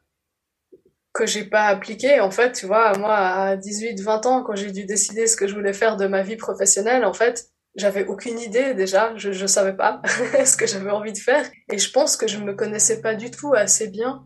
que 1.13 1.25
j'ai 1.25 1.45
pas 1.45 1.65
appliqué. 1.65 2.19
En 2.19 2.31
fait 2.31 2.53
tu 2.53 2.65
vois 2.65 2.97
moi 2.97 3.15
à 3.15 3.55
18 3.57 4.01
20 4.01 4.25
ans 4.25 4.43
quand 4.43 4.55
j'ai 4.55 4.71
dû 4.71 4.85
décider 4.85 5.27
ce 5.27 5.35
que 5.35 5.47
je 5.47 5.55
voulais 5.55 5.73
faire 5.73 5.97
de 5.97 6.07
ma 6.07 6.23
vie 6.23 6.37
professionnelle 6.37 7.05
en 7.05 7.13
fait 7.13 7.49
j'avais 7.75 8.05
aucune 8.05 8.39
idée 8.39 8.73
déjà. 8.73 9.13
Je 9.15 9.31
je 9.31 9.45
savais 9.45 9.73
pas 9.73 10.01
ce 10.45 10.57
que 10.57 10.67
j'avais 10.67 10.91
envie 10.91 11.13
de 11.13 11.17
faire. 11.17 11.45
Et 11.71 11.77
je 11.77 11.91
pense 11.91 12.17
que 12.17 12.27
je 12.27 12.37
me 12.37 12.53
connaissais 12.53 13.01
pas 13.01 13.15
du 13.15 13.31
tout 13.31 13.53
assez 13.55 13.87
bien. 13.87 14.23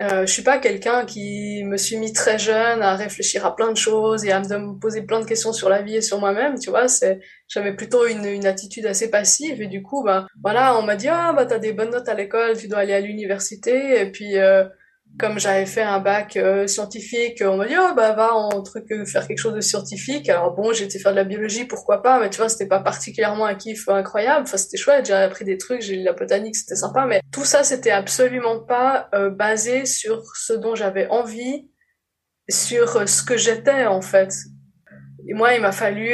Euh, 0.00 0.26
je 0.26 0.32
suis 0.32 0.42
pas 0.42 0.58
quelqu'un 0.58 1.04
qui 1.04 1.64
me 1.64 1.76
suis 1.76 1.96
mis 1.96 2.12
très 2.12 2.38
jeune 2.38 2.82
à 2.82 2.94
réfléchir 2.94 3.44
à 3.44 3.56
plein 3.56 3.72
de 3.72 3.76
choses 3.76 4.24
et 4.24 4.30
à 4.30 4.38
me 4.38 4.78
poser 4.78 5.02
plein 5.02 5.18
de 5.18 5.24
questions 5.24 5.52
sur 5.52 5.68
la 5.68 5.82
vie 5.82 5.96
et 5.96 6.00
sur 6.02 6.20
moi-même, 6.20 6.56
tu 6.56 6.70
vois. 6.70 6.86
C'est, 6.86 7.18
j'avais 7.48 7.74
plutôt 7.74 8.06
une, 8.06 8.24
une 8.24 8.46
attitude 8.46 8.86
assez 8.86 9.10
passive 9.10 9.60
et 9.60 9.66
du 9.66 9.82
coup, 9.82 10.04
bah, 10.04 10.28
voilà, 10.40 10.78
on 10.78 10.82
m'a 10.82 10.94
dit, 10.94 11.08
ah, 11.08 11.32
bah, 11.32 11.46
t'as 11.46 11.58
des 11.58 11.72
bonnes 11.72 11.90
notes 11.90 12.08
à 12.08 12.14
l'école, 12.14 12.56
tu 12.56 12.68
dois 12.68 12.78
aller 12.78 12.94
à 12.94 13.00
l'université. 13.00 14.00
Et 14.00 14.12
puis, 14.12 14.38
euh, 14.38 14.64
comme 15.18 15.38
j'avais 15.38 15.66
fait 15.66 15.82
un 15.82 15.98
bac 15.98 16.36
euh, 16.36 16.66
scientifique, 16.66 17.42
on 17.44 17.56
m'a 17.56 17.66
dit 17.66 17.74
oh 17.76 17.92
bah 17.94 18.12
va 18.12 18.34
en 18.34 18.62
truc 18.62 18.84
euh, 18.92 19.04
faire 19.04 19.26
quelque 19.26 19.38
chose 19.38 19.54
de 19.54 19.60
scientifique. 19.60 20.28
Alors 20.28 20.54
bon, 20.54 20.72
j'étais 20.72 20.98
faire 20.98 21.12
de 21.12 21.16
la 21.16 21.24
biologie, 21.24 21.64
pourquoi 21.64 22.02
pas, 22.02 22.20
mais 22.20 22.30
tu 22.30 22.38
vois, 22.38 22.48
c'était 22.48 22.68
pas 22.68 22.80
particulièrement 22.80 23.46
un 23.46 23.54
kiff 23.54 23.88
incroyable. 23.88 24.42
Enfin, 24.42 24.56
c'était 24.56 24.76
chouette, 24.76 25.06
j'ai 25.06 25.14
appris 25.14 25.44
des 25.44 25.58
trucs, 25.58 25.82
j'ai 25.82 25.96
lu 25.96 26.02
la 26.04 26.12
botanique, 26.12 26.54
c'était 26.54 26.76
sympa, 26.76 27.04
mais 27.06 27.20
tout 27.32 27.44
ça 27.44 27.64
c'était 27.64 27.90
absolument 27.90 28.60
pas 28.60 29.08
euh, 29.14 29.30
basé 29.30 29.86
sur 29.86 30.22
ce 30.36 30.52
dont 30.52 30.76
j'avais 30.76 31.08
envie, 31.08 31.68
sur 32.48 33.08
ce 33.08 33.22
que 33.22 33.36
j'étais 33.36 33.86
en 33.86 34.02
fait. 34.02 34.32
Et 35.30 35.34
moi, 35.34 35.52
il 35.52 35.60
m'a 35.60 35.72
fallu 35.72 36.10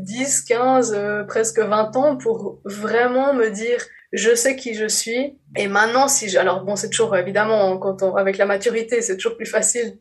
10, 0.00 0.42
15, 0.42 1.24
presque 1.28 1.60
20 1.60 1.96
ans 1.96 2.18
pour 2.18 2.60
vraiment 2.66 3.32
me 3.32 3.48
dire 3.48 3.80
je 4.12 4.34
sais 4.34 4.56
qui 4.56 4.74
je 4.74 4.86
suis. 4.86 5.38
Et 5.56 5.68
maintenant, 5.68 6.08
si 6.08 6.28
je... 6.28 6.38
alors 6.38 6.64
bon, 6.64 6.76
c'est 6.76 6.90
toujours 6.90 7.16
évidemment 7.16 7.78
quand 7.78 8.02
on... 8.02 8.16
avec 8.16 8.38
la 8.38 8.46
maturité, 8.46 9.02
c'est 9.02 9.16
toujours 9.16 9.36
plus 9.36 9.46
facile 9.46 9.98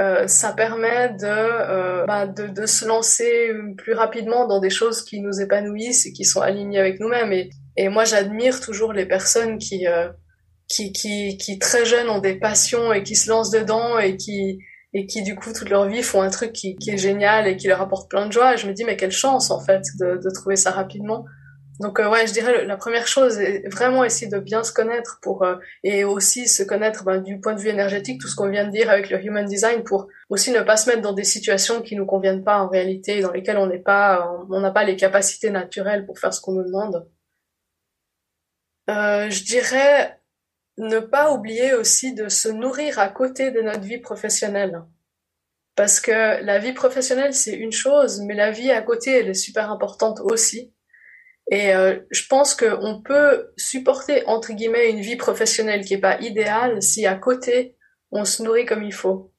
euh, 0.00 0.26
ça 0.26 0.52
permet 0.52 1.10
de, 1.10 1.26
euh, 1.26 2.06
bah, 2.06 2.26
de, 2.26 2.46
de 2.46 2.66
se 2.66 2.86
lancer 2.86 3.52
plus 3.76 3.92
rapidement 3.92 4.46
dans 4.46 4.58
des 4.58 4.70
choses 4.70 5.04
qui 5.04 5.20
nous 5.20 5.40
épanouissent 5.40 6.06
et 6.06 6.12
qui 6.12 6.24
sont 6.24 6.40
alignées 6.40 6.78
avec 6.78 6.98
nous-mêmes. 6.98 7.32
Et, 7.32 7.50
et 7.76 7.88
moi, 7.90 8.04
j'admire 8.04 8.60
toujours 8.60 8.94
les 8.94 9.04
personnes 9.04 9.58
qui, 9.58 9.86
euh, 9.86 10.08
qui, 10.66 10.92
qui, 10.92 11.36
qui 11.36 11.58
très 11.58 11.84
jeunes 11.84 12.08
ont 12.08 12.20
des 12.20 12.36
passions 12.36 12.92
et 12.92 13.02
qui 13.02 13.16
se 13.16 13.28
lancent 13.28 13.50
dedans 13.50 13.98
et 13.98 14.16
qui 14.16 14.58
et 14.94 15.06
qui 15.06 15.22
du 15.22 15.34
coup 15.36 15.54
toute 15.54 15.70
leur 15.70 15.88
vie 15.88 16.02
font 16.02 16.20
un 16.20 16.28
truc 16.28 16.52
qui, 16.52 16.76
qui 16.76 16.90
est 16.90 16.98
génial 16.98 17.48
et 17.48 17.56
qui 17.56 17.66
leur 17.66 17.80
apporte 17.80 18.10
plein 18.10 18.26
de 18.26 18.32
joie. 18.32 18.54
Et 18.54 18.56
je 18.58 18.66
me 18.66 18.74
dis 18.74 18.84
mais 18.84 18.96
quelle 18.96 19.12
chance 19.12 19.50
en 19.50 19.60
fait 19.60 19.82
de, 19.98 20.20
de 20.22 20.30
trouver 20.30 20.56
ça 20.56 20.70
rapidement. 20.70 21.24
Donc 21.80 21.98
euh, 22.00 22.08
ouais, 22.08 22.26
je 22.26 22.32
dirais 22.32 22.64
la 22.64 22.76
première 22.76 23.06
chose 23.06 23.38
est 23.38 23.66
vraiment 23.68 24.04
essayer 24.04 24.30
de 24.30 24.38
bien 24.38 24.62
se 24.62 24.72
connaître 24.72 25.18
pour 25.22 25.42
euh, 25.42 25.56
et 25.82 26.04
aussi 26.04 26.46
se 26.46 26.62
connaître 26.62 27.04
ben, 27.04 27.18
du 27.18 27.40
point 27.40 27.54
de 27.54 27.60
vue 27.60 27.70
énergétique, 27.70 28.20
tout 28.20 28.28
ce 28.28 28.36
qu'on 28.36 28.50
vient 28.50 28.66
de 28.66 28.70
dire 28.70 28.90
avec 28.90 29.10
le 29.10 29.24
human 29.24 29.46
design 29.46 29.82
pour 29.82 30.08
aussi 30.28 30.50
ne 30.50 30.60
pas 30.60 30.76
se 30.76 30.88
mettre 30.88 31.02
dans 31.02 31.14
des 31.14 31.24
situations 31.24 31.82
qui 31.82 31.96
nous 31.96 32.06
conviennent 32.06 32.44
pas 32.44 32.58
en 32.58 32.68
réalité, 32.68 33.20
dans 33.20 33.32
lesquelles 33.32 33.56
on 33.56 33.66
n'est 33.66 33.78
pas, 33.78 34.30
on 34.50 34.60
n'a 34.60 34.70
pas 34.70 34.84
les 34.84 34.96
capacités 34.96 35.50
naturelles 35.50 36.04
pour 36.04 36.18
faire 36.18 36.34
ce 36.34 36.40
qu'on 36.40 36.52
nous 36.52 36.64
demande. 36.64 37.06
Euh, 38.90 39.30
je 39.30 39.44
dirais 39.44 40.18
ne 40.78 40.98
pas 40.98 41.32
oublier 41.32 41.74
aussi 41.74 42.14
de 42.14 42.28
se 42.28 42.48
nourrir 42.48 42.98
à 42.98 43.08
côté 43.08 43.50
de 43.50 43.60
notre 43.60 43.82
vie 43.82 43.98
professionnelle. 43.98 44.82
Parce 45.74 46.00
que 46.00 46.42
la 46.44 46.58
vie 46.58 46.72
professionnelle, 46.72 47.34
c'est 47.34 47.54
une 47.54 47.72
chose, 47.72 48.20
mais 48.20 48.34
la 48.34 48.50
vie 48.50 48.70
à 48.70 48.82
côté, 48.82 49.10
elle 49.18 49.28
est 49.28 49.34
super 49.34 49.70
importante 49.70 50.20
aussi. 50.20 50.72
Et 51.50 51.74
euh, 51.74 51.98
je 52.10 52.22
pense 52.28 52.54
qu'on 52.54 53.02
peut 53.02 53.52
supporter, 53.56 54.22
entre 54.26 54.52
guillemets, 54.52 54.90
une 54.90 55.00
vie 55.00 55.16
professionnelle 55.16 55.84
qui 55.84 55.94
est 55.94 56.00
pas 56.00 56.20
idéale 56.20 56.80
si 56.82 57.06
à 57.06 57.14
côté, 57.14 57.76
on 58.10 58.24
se 58.24 58.42
nourrit 58.42 58.66
comme 58.66 58.84
il 58.84 58.94
faut. 58.94 59.32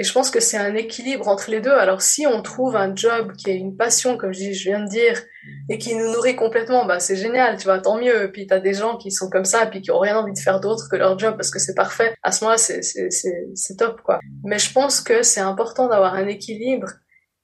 Et 0.00 0.04
je 0.04 0.12
pense 0.12 0.30
que 0.30 0.38
c'est 0.38 0.56
un 0.56 0.76
équilibre 0.76 1.26
entre 1.26 1.50
les 1.50 1.60
deux. 1.60 1.72
Alors 1.72 2.02
si 2.02 2.24
on 2.24 2.40
trouve 2.40 2.76
un 2.76 2.94
job 2.94 3.32
qui 3.36 3.50
est 3.50 3.56
une 3.56 3.76
passion, 3.76 4.16
comme 4.16 4.32
je, 4.32 4.52
je 4.52 4.64
viens 4.68 4.84
de 4.84 4.88
dire, 4.88 5.20
et 5.68 5.78
qui 5.78 5.96
nous 5.96 6.12
nourrit 6.12 6.36
complètement, 6.36 6.86
bah 6.86 7.00
c'est 7.00 7.16
génial, 7.16 7.56
tu 7.56 7.64
vois, 7.64 7.80
tant 7.80 7.98
mieux. 7.98 8.30
Puis 8.32 8.46
t'as 8.46 8.60
des 8.60 8.74
gens 8.74 8.96
qui 8.96 9.10
sont 9.10 9.28
comme 9.28 9.44
ça, 9.44 9.66
puis 9.66 9.82
qui 9.82 9.90
ont 9.90 9.98
rien 9.98 10.16
envie 10.16 10.32
de 10.32 10.38
faire 10.38 10.60
d'autre 10.60 10.88
que 10.88 10.96
leur 10.96 11.18
job 11.18 11.34
parce 11.36 11.50
que 11.50 11.58
c'est 11.58 11.74
parfait. 11.74 12.14
À 12.22 12.30
ce 12.30 12.44
moment-là, 12.44 12.58
c'est 12.58 13.76
top 13.76 14.00
quoi. 14.02 14.20
Mais 14.44 14.60
je 14.60 14.72
pense 14.72 15.00
que 15.00 15.24
c'est 15.24 15.40
important 15.40 15.88
d'avoir 15.88 16.14
un 16.14 16.28
équilibre 16.28 16.88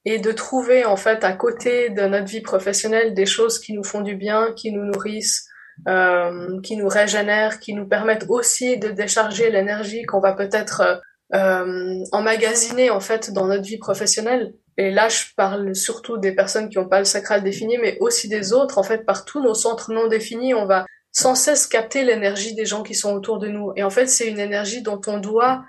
et 0.04 0.18
de 0.18 0.32
trouver 0.32 0.84
en 0.84 0.96
fait 0.96 1.24
à 1.24 1.32
côté 1.32 1.90
de 1.90 2.02
notre 2.02 2.26
vie 2.26 2.42
professionnelle 2.42 3.14
des 3.14 3.26
choses 3.26 3.58
qui 3.58 3.72
nous 3.72 3.84
font 3.84 4.02
du 4.02 4.16
bien, 4.16 4.52
qui 4.54 4.70
nous 4.70 4.84
nourrissent, 4.84 5.48
euh, 5.88 6.60
qui 6.62 6.76
nous 6.76 6.88
régénèrent, 6.88 7.58
qui 7.58 7.74
nous 7.74 7.88
permettent 7.88 8.26
aussi 8.28 8.78
de 8.78 8.88
décharger 8.88 9.50
l'énergie 9.50 10.04
qu'on 10.04 10.20
va 10.20 10.34
peut-être 10.34 11.00
euh, 11.34 12.04
emmagasiner 12.12 12.90
en 12.90 13.00
fait 13.00 13.32
dans 13.32 13.46
notre 13.46 13.64
vie 13.64 13.78
professionnelle. 13.78 14.54
Et 14.76 14.90
là, 14.90 15.08
je 15.08 15.24
parle 15.36 15.74
surtout 15.74 16.18
des 16.18 16.32
personnes 16.32 16.68
qui 16.68 16.78
n'ont 16.78 16.88
pas 16.88 16.98
le 16.98 17.04
sacral 17.04 17.42
défini, 17.42 17.78
mais 17.78 17.96
aussi 18.00 18.28
des 18.28 18.52
autres. 18.52 18.78
En 18.78 18.82
fait, 18.82 19.04
par 19.06 19.24
tous 19.24 19.40
nos 19.40 19.54
centres 19.54 19.92
non 19.92 20.08
définis, 20.08 20.52
on 20.52 20.66
va 20.66 20.84
sans 21.12 21.36
cesse 21.36 21.66
capter 21.68 22.04
l'énergie 22.04 22.54
des 22.54 22.66
gens 22.66 22.82
qui 22.82 22.94
sont 22.94 23.14
autour 23.14 23.38
de 23.38 23.48
nous. 23.48 23.72
Et 23.76 23.84
en 23.84 23.90
fait, 23.90 24.06
c'est 24.06 24.28
une 24.28 24.40
énergie 24.40 24.82
dont 24.82 25.00
on 25.06 25.18
doit 25.18 25.64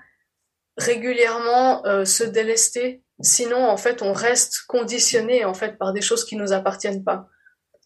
régulièrement 0.76 1.86
euh, 1.86 2.04
se 2.04 2.24
délester 2.24 3.02
Sinon, 3.20 3.68
en 3.68 3.76
fait, 3.76 4.02
on 4.02 4.12
reste 4.12 4.60
conditionné 4.68 5.44
en 5.44 5.54
fait 5.54 5.78
par 5.78 5.92
des 5.92 6.02
choses 6.02 6.24
qui 6.24 6.36
nous 6.36 6.52
appartiennent 6.52 7.04
pas. 7.04 7.28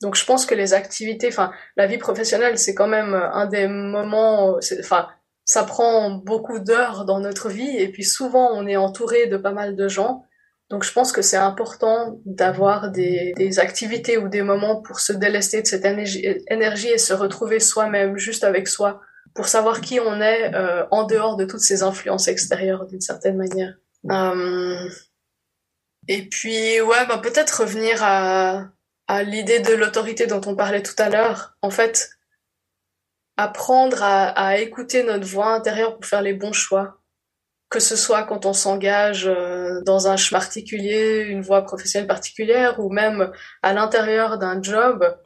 Donc, 0.02 0.16
je 0.16 0.24
pense 0.24 0.46
que 0.46 0.54
les 0.54 0.72
activités, 0.72 1.28
enfin, 1.28 1.52
la 1.76 1.86
vie 1.86 1.98
professionnelle, 1.98 2.58
c'est 2.58 2.74
quand 2.74 2.88
même 2.88 3.14
un 3.14 3.46
des 3.46 3.68
moments, 3.68 4.58
enfin, 4.80 5.08
ça 5.44 5.64
prend 5.64 6.10
beaucoup 6.10 6.58
d'heures 6.58 7.04
dans 7.04 7.20
notre 7.20 7.48
vie 7.48 7.76
et 7.76 7.90
puis 7.90 8.04
souvent 8.04 8.50
on 8.52 8.66
est 8.66 8.76
entouré 8.76 9.26
de 9.26 9.36
pas 9.36 9.52
mal 9.52 9.76
de 9.76 9.88
gens. 9.88 10.24
Donc, 10.70 10.84
je 10.84 10.92
pense 10.92 11.10
que 11.10 11.20
c'est 11.20 11.36
important 11.36 12.20
d'avoir 12.24 12.92
des, 12.92 13.58
activités 13.58 14.16
ou 14.18 14.28
des 14.28 14.42
moments 14.42 14.80
pour 14.80 15.00
se 15.00 15.12
délester 15.12 15.62
de 15.62 15.66
cette 15.66 15.84
énergie, 15.84 16.24
énergie 16.48 16.88
et 16.88 16.98
se 16.98 17.12
retrouver 17.12 17.58
soi-même, 17.58 18.16
juste 18.16 18.44
avec 18.44 18.68
soi, 18.68 19.00
pour 19.34 19.46
savoir 19.46 19.80
qui 19.80 19.98
on 19.98 20.20
est 20.20 20.54
euh, 20.54 20.86
en 20.92 21.04
dehors 21.04 21.36
de 21.36 21.44
toutes 21.44 21.60
ces 21.60 21.82
influences 21.82 22.28
extérieures 22.28 22.86
d'une 22.86 23.00
certaine 23.00 23.36
manière. 23.36 23.74
Euh, 24.10 24.88
et 26.12 26.22
puis, 26.28 26.80
ouais, 26.80 27.06
bah, 27.06 27.18
peut-être 27.18 27.60
revenir 27.60 28.02
à, 28.02 28.64
à 29.06 29.22
l'idée 29.22 29.60
de 29.60 29.74
l'autorité 29.74 30.26
dont 30.26 30.40
on 30.44 30.56
parlait 30.56 30.82
tout 30.82 30.96
à 30.98 31.08
l'heure. 31.08 31.56
En 31.62 31.70
fait, 31.70 32.10
apprendre 33.36 34.02
à, 34.02 34.30
à, 34.30 34.56
écouter 34.56 35.04
notre 35.04 35.24
voix 35.24 35.54
intérieure 35.54 35.94
pour 35.94 36.04
faire 36.04 36.20
les 36.20 36.34
bons 36.34 36.52
choix. 36.52 36.98
Que 37.68 37.78
ce 37.78 37.94
soit 37.94 38.24
quand 38.24 38.44
on 38.44 38.52
s'engage 38.52 39.28
euh, 39.28 39.82
dans 39.82 40.08
un 40.08 40.16
chemin 40.16 40.40
particulier, 40.40 41.20
une 41.28 41.42
voie 41.42 41.62
professionnelle 41.62 42.08
particulière, 42.08 42.80
ou 42.80 42.90
même 42.90 43.30
à 43.62 43.72
l'intérieur 43.72 44.36
d'un 44.36 44.60
job, 44.60 45.16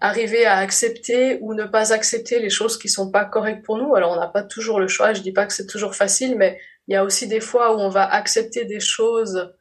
arriver 0.00 0.46
à 0.46 0.56
accepter 0.56 1.38
ou 1.42 1.52
ne 1.52 1.64
pas 1.64 1.92
accepter 1.92 2.38
les 2.38 2.48
choses 2.48 2.78
qui 2.78 2.88
sont 2.88 3.10
pas 3.10 3.26
correctes 3.26 3.62
pour 3.62 3.76
nous. 3.76 3.94
Alors 3.94 4.12
on 4.12 4.16
n'a 4.18 4.28
pas 4.28 4.42
toujours 4.42 4.80
le 4.80 4.88
choix, 4.88 5.12
je 5.12 5.20
dis 5.20 5.32
pas 5.32 5.44
que 5.44 5.52
c'est 5.52 5.66
toujours 5.66 5.94
facile, 5.94 6.38
mais 6.38 6.58
il 6.86 6.94
y 6.94 6.96
a 6.96 7.04
aussi 7.04 7.28
des 7.28 7.40
fois 7.40 7.76
où 7.76 7.78
on 7.78 7.90
va 7.90 8.10
accepter 8.10 8.64
des 8.64 8.80
choses 8.80 9.52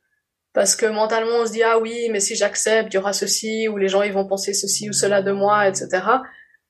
parce 0.58 0.76
que 0.76 0.88
mentalement 0.88 1.42
on 1.44 1.46
se 1.46 1.52
dit 1.52 1.62
ah 1.62 1.78
oui 1.78 2.10
mais 2.12 2.20
si 2.20 2.36
j'accepte 2.36 2.92
il 2.92 2.96
y 2.96 2.98
aura 2.98 3.14
ceci 3.14 3.68
ou 3.68 3.78
les 3.78 3.90
gens 3.90 4.02
ils 4.02 4.12
vont 4.12 4.26
penser 4.26 4.56
ceci 4.56 4.90
ou 4.90 4.92
cela 4.92 5.22
de 5.22 5.32
moi 5.32 5.68
etc 5.68 6.02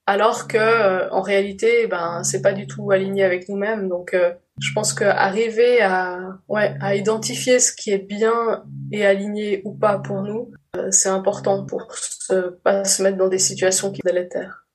alors 0.06 0.50
que 0.50 0.58
euh, 0.58 1.10
en 1.12 1.22
réalité 1.22 1.88
ben 1.88 2.22
c'est 2.26 2.42
pas 2.42 2.52
du 2.52 2.68
tout 2.68 2.92
aligné 2.92 3.24
avec 3.24 3.48
nous-mêmes. 3.48 3.88
Donc 3.88 4.14
euh, 4.14 4.34
je 4.60 4.74
pense 4.74 4.94
que 4.94 5.06
arriver 5.06 5.82
à 5.82 6.20
ouais 6.50 6.76
à 6.82 6.96
identifier 6.96 7.62
ce 7.62 7.72
qui 7.72 7.92
est 7.92 8.06
bien 8.06 8.66
et 8.92 9.06
aligné 9.06 9.62
ou 9.64 9.74
pas 9.74 10.00
pour 10.00 10.22
nous 10.22 10.52
euh, 10.76 10.92
c'est 10.92 11.08
important 11.08 11.66
pour 11.66 11.96
se, 11.96 12.50
pas 12.50 12.84
se 12.84 13.02
mettre 13.02 13.16
dans 13.16 13.30
des 13.30 13.40
situations 13.40 13.94
qui 13.94 14.02
délétères 14.04 14.68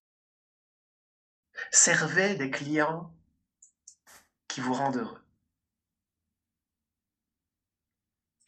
servez 1.71 2.35
des 2.37 2.49
clients 2.49 3.11
qui 4.49 4.63
vous 4.63 4.73
rendent 4.73 4.97
heureux 4.97 5.22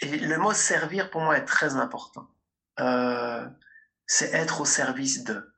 Et 0.05 0.19
le 0.19 0.37
mot 0.37 0.53
servir 0.53 1.11
pour 1.11 1.23
moi 1.23 1.39
est 1.39 1.47
très 1.47 1.77
important. 1.77 2.29
Euh, 2.79 3.49
c'est 4.07 4.33
être 4.35 4.61
au 4.61 4.67
service 4.67 5.25
de. 5.25 5.51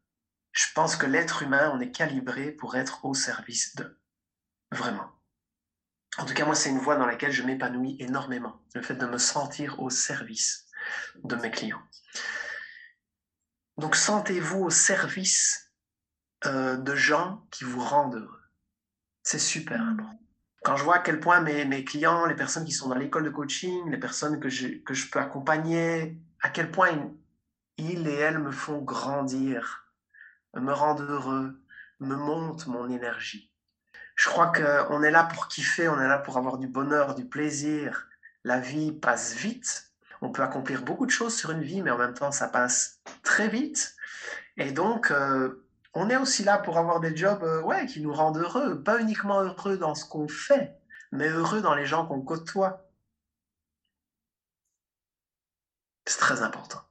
Je 0.53 0.67
pense 0.73 0.95
que 0.95 1.07
l'être 1.07 1.43
humain, 1.43 1.73
on 1.75 1.81
est 1.81 1.91
calibré 1.91 2.53
pour 2.53 2.77
être 2.77 3.05
au 3.05 3.13
service 3.13 3.75
de. 3.75 4.01
Vraiment. 4.71 5.11
En 6.19 6.25
tout 6.25 6.35
cas, 6.35 6.45
moi, 6.45 6.55
c'est 6.55 6.71
une 6.71 6.79
voie 6.79 6.97
dans 6.97 7.07
laquelle 7.07 7.33
je 7.33 7.43
m'épanouis 7.43 7.97
énormément. 7.99 8.63
Le 8.75 8.83
fait 8.83 8.95
de 8.95 9.07
me 9.07 9.19
sentir 9.19 9.81
au 9.81 9.91
service 9.91 10.67
de 11.25 11.35
mes 11.35 11.51
clients. 11.51 11.83
Donc, 13.79 13.97
sentez-vous 13.97 14.61
au 14.61 14.71
service 14.71 15.73
euh, 16.45 16.77
de 16.77 16.95
gens 16.95 17.47
qui 17.51 17.65
vous 17.65 17.81
rendent 17.81 18.15
heureux. 18.15 18.45
C'est 19.25 19.41
super 19.41 19.83
important 19.83 20.26
quand 20.67 20.75
je 20.75 20.83
vois 20.83 20.97
à 20.97 20.99
quel 20.99 21.21
point 21.21 21.41
mes, 21.41 21.85
clients, 21.85 22.27
les 22.27 22.35
personnes 22.35 22.65
qui 22.65 22.73
sont 22.73 22.89
dans 22.89 22.97
l'école 22.97 23.23
de 23.23 23.31
coaching, 23.31 23.89
les 23.89 23.99
personnes 23.99 24.41
que 24.41 24.49
je, 24.49 24.67
que 24.67 24.95
je 24.95 25.09
peux 25.09 25.21
accompagner, 25.21 26.19
à 26.43 26.49
quel 26.49 26.73
point 26.73 26.91
ils, 27.77 28.09
et 28.09 28.15
elles 28.15 28.41
me 28.41 28.51
font 28.51 28.83
grandir, 28.83 29.93
me 30.55 30.73
rendent 30.73 31.03
heureux, 31.03 31.63
me 32.01 32.17
montent 32.17 32.67
mon 32.67 32.91
énergie. 32.91 33.53
Je 34.17 34.29
crois 34.29 34.49
qu'on 34.49 35.05
est 35.05 35.13
là 35.13 35.23
pour 35.33 35.47
kiffer, 35.47 35.89
on 35.89 36.01
est 36.01 36.09
là 36.09 36.19
pour 36.19 36.37
avoir 36.37 36.59
du 36.59 36.67
bonheur, 36.67 37.15
du 37.15 37.27
plaisir. 37.27 38.09
La 38.43 38.59
vie 38.59 38.91
passe 38.91 39.37
vite. 39.37 39.93
On 40.21 40.31
peut 40.31 40.43
accomplir 40.43 40.83
beaucoup 40.83 41.07
de 41.07 41.13
choses 41.13 41.37
sur 41.37 41.53
une 41.53 41.63
vie, 41.63 41.81
mais 41.81 41.93
en 41.93 41.99
même 41.99 42.15
temps, 42.15 42.33
ça 42.33 42.49
passe 42.49 43.03
très 43.23 43.47
vite. 43.47 43.95
Et 44.57 44.73
donc, 44.73 45.13
euh, 45.13 45.65
on 45.99 46.11
est 46.11 46.17
aussi 46.17 46.45
là 46.45 46.59
pour 46.59 46.77
avoir 46.77 47.01
des 47.01 47.17
jobs 47.17 47.43
euh, 47.43 47.63
ouais, 47.63 47.87
qui 47.87 48.03
nous 48.03 48.13
rendent 48.13 48.37
heureux, 48.37 48.83
pas 48.83 49.01
uniquement 49.01 49.41
heureux 49.41 49.79
dans 49.79 49.95
ce 49.95 50.05
qu'on 50.05 50.29
fait, 50.29 50.79
mais 51.11 51.27
heureux 51.27 51.63
dans 51.63 51.75
les 51.75 51.87
gens 51.87 52.07
qu'on 52.07 52.21
côtoie. 52.21 52.87
C'est 56.05 56.19
très 56.19 56.43
important. 56.43 56.83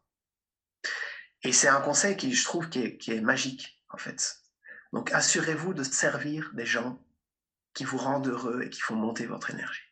Et 1.44 1.54
c'est 1.54 1.68
un 1.68 1.82
conseil 1.82 2.18
qui, 2.18 2.34
je 2.34 2.44
trouve, 2.44 2.68
est, 2.74 3.22
magique, 3.22 3.80
en 3.90 3.98
fait. 3.98 4.42
Donc, 4.92 5.12
assurez-vous 5.12 5.76
de 5.76 5.84
servir 5.84 6.50
des 6.56 6.66
gens 6.66 7.00
qui 7.76 7.84
vous 7.84 8.00
rendent 8.00 8.28
heureux 8.28 8.64
et 8.64 8.72
qui 8.72 8.82
font 8.82 8.96
monter 8.96 9.28
votre 9.28 9.52
énergie. 9.52 9.84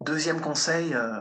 Deuxième 0.00 0.40
conseil, 0.40 0.94
euh, 0.94 1.20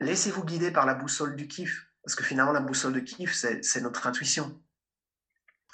laissez-vous 0.00 0.44
guider 0.44 0.70
par 0.70 0.86
la 0.86 0.94
boussole 0.94 1.36
du 1.36 1.48
kiff, 1.48 1.86
parce 2.02 2.14
que 2.14 2.24
finalement, 2.24 2.52
la 2.52 2.60
boussole 2.60 2.94
de 2.94 3.00
kiff, 3.00 3.34
c'est 3.34 3.80
notre 3.82 4.06
intuition. 4.06 4.58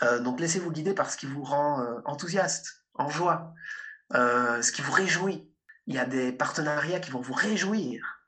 Euh, 0.02 0.20
donc 0.20 0.40
laissez-vous 0.40 0.70
guider 0.70 0.94
par 0.94 1.10
ce 1.10 1.16
qui 1.16 1.26
vous 1.26 1.42
rend 1.42 1.80
euh, 1.80 2.00
enthousiaste, 2.04 2.84
en 2.94 3.08
joie, 3.08 3.54
euh, 4.14 4.60
ce 4.62 4.72
qui 4.72 4.82
vous 4.82 4.92
réjouit. 4.92 5.50
Il 5.86 5.94
y 5.94 5.98
a 5.98 6.04
des 6.04 6.32
partenariats 6.32 7.00
qui 7.00 7.10
vont 7.10 7.20
vous 7.20 7.32
réjouir. 7.32 8.22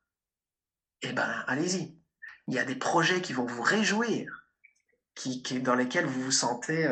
Eh 1.03 1.13
ben, 1.13 1.45
allez-y. 1.47 1.99
Il 2.47 2.55
y 2.55 2.59
a 2.59 2.65
des 2.65 2.77
projets 2.77 3.21
qui 3.21 3.33
vont 3.33 3.45
vous 3.45 3.63
réjouir, 3.63 4.47
qui, 5.15 5.43
dans 5.61 5.75
lesquels 5.75 6.07
vous 6.07 6.23
vous 6.23 6.33
sentez 6.33 6.89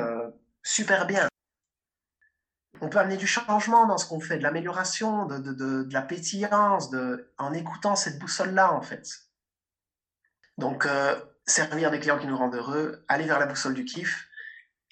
super 0.62 1.06
bien. 1.06 1.28
On 2.82 2.90
peut 2.90 2.98
amener 2.98 3.16
du 3.16 3.26
changement 3.26 3.86
dans 3.86 3.96
ce 3.96 4.06
qu'on 4.06 4.20
fait, 4.20 4.36
de 4.36 4.42
l'amélioration, 4.42 5.24
de, 5.24 5.38
de, 5.38 5.88
la 5.90 6.02
pétillance, 6.02 6.90
en 7.38 7.54
écoutant 7.54 7.96
cette 7.96 8.18
boussole-là, 8.18 8.74
en 8.74 8.82
fait. 8.82 9.08
Donc, 10.58 10.86
servir 11.46 11.90
des 11.90 12.00
clients 12.00 12.18
qui 12.18 12.26
nous 12.26 12.36
rendent 12.36 12.56
heureux, 12.56 13.04
aller 13.08 13.24
vers 13.24 13.38
la 13.38 13.46
boussole 13.46 13.74
du 13.74 13.86
kiff 13.86 14.28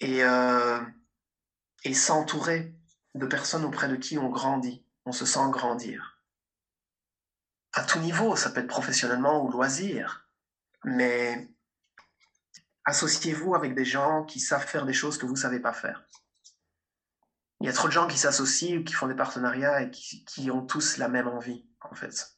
et, 0.00 0.24
euh, 0.24 0.80
et 1.84 1.94
s'entourer 1.94 2.74
de 3.14 3.26
personnes 3.26 3.64
auprès 3.64 3.88
de 3.88 3.96
qui 3.96 4.18
on 4.18 4.28
grandit, 4.28 4.84
on 5.04 5.12
se 5.12 5.26
sent 5.26 5.50
grandir. 5.50 6.22
À 7.72 7.84
tout 7.84 7.98
niveau, 7.98 8.36
ça 8.36 8.50
peut 8.50 8.60
être 8.60 8.68
professionnellement 8.68 9.44
ou 9.44 9.50
loisir, 9.50 10.28
mais 10.84 11.48
associez-vous 12.84 13.54
avec 13.54 13.74
des 13.74 13.84
gens 13.84 14.24
qui 14.24 14.40
savent 14.40 14.66
faire 14.66 14.86
des 14.86 14.92
choses 14.92 15.18
que 15.18 15.26
vous 15.26 15.34
ne 15.34 15.38
savez 15.38 15.60
pas 15.60 15.72
faire. 15.72 16.04
Il 17.60 17.66
y 17.66 17.70
a 17.70 17.72
trop 17.72 17.88
de 17.88 17.92
gens 17.92 18.06
qui 18.06 18.18
s'associent 18.18 18.78
ou 18.78 18.84
qui 18.84 18.92
font 18.92 19.06
des 19.06 19.14
partenariats 19.14 19.82
et 19.82 19.90
qui 19.90 20.50
ont 20.50 20.66
tous 20.66 20.98
la 20.98 21.08
même 21.08 21.28
envie, 21.28 21.66
en 21.80 21.94
fait, 21.94 22.36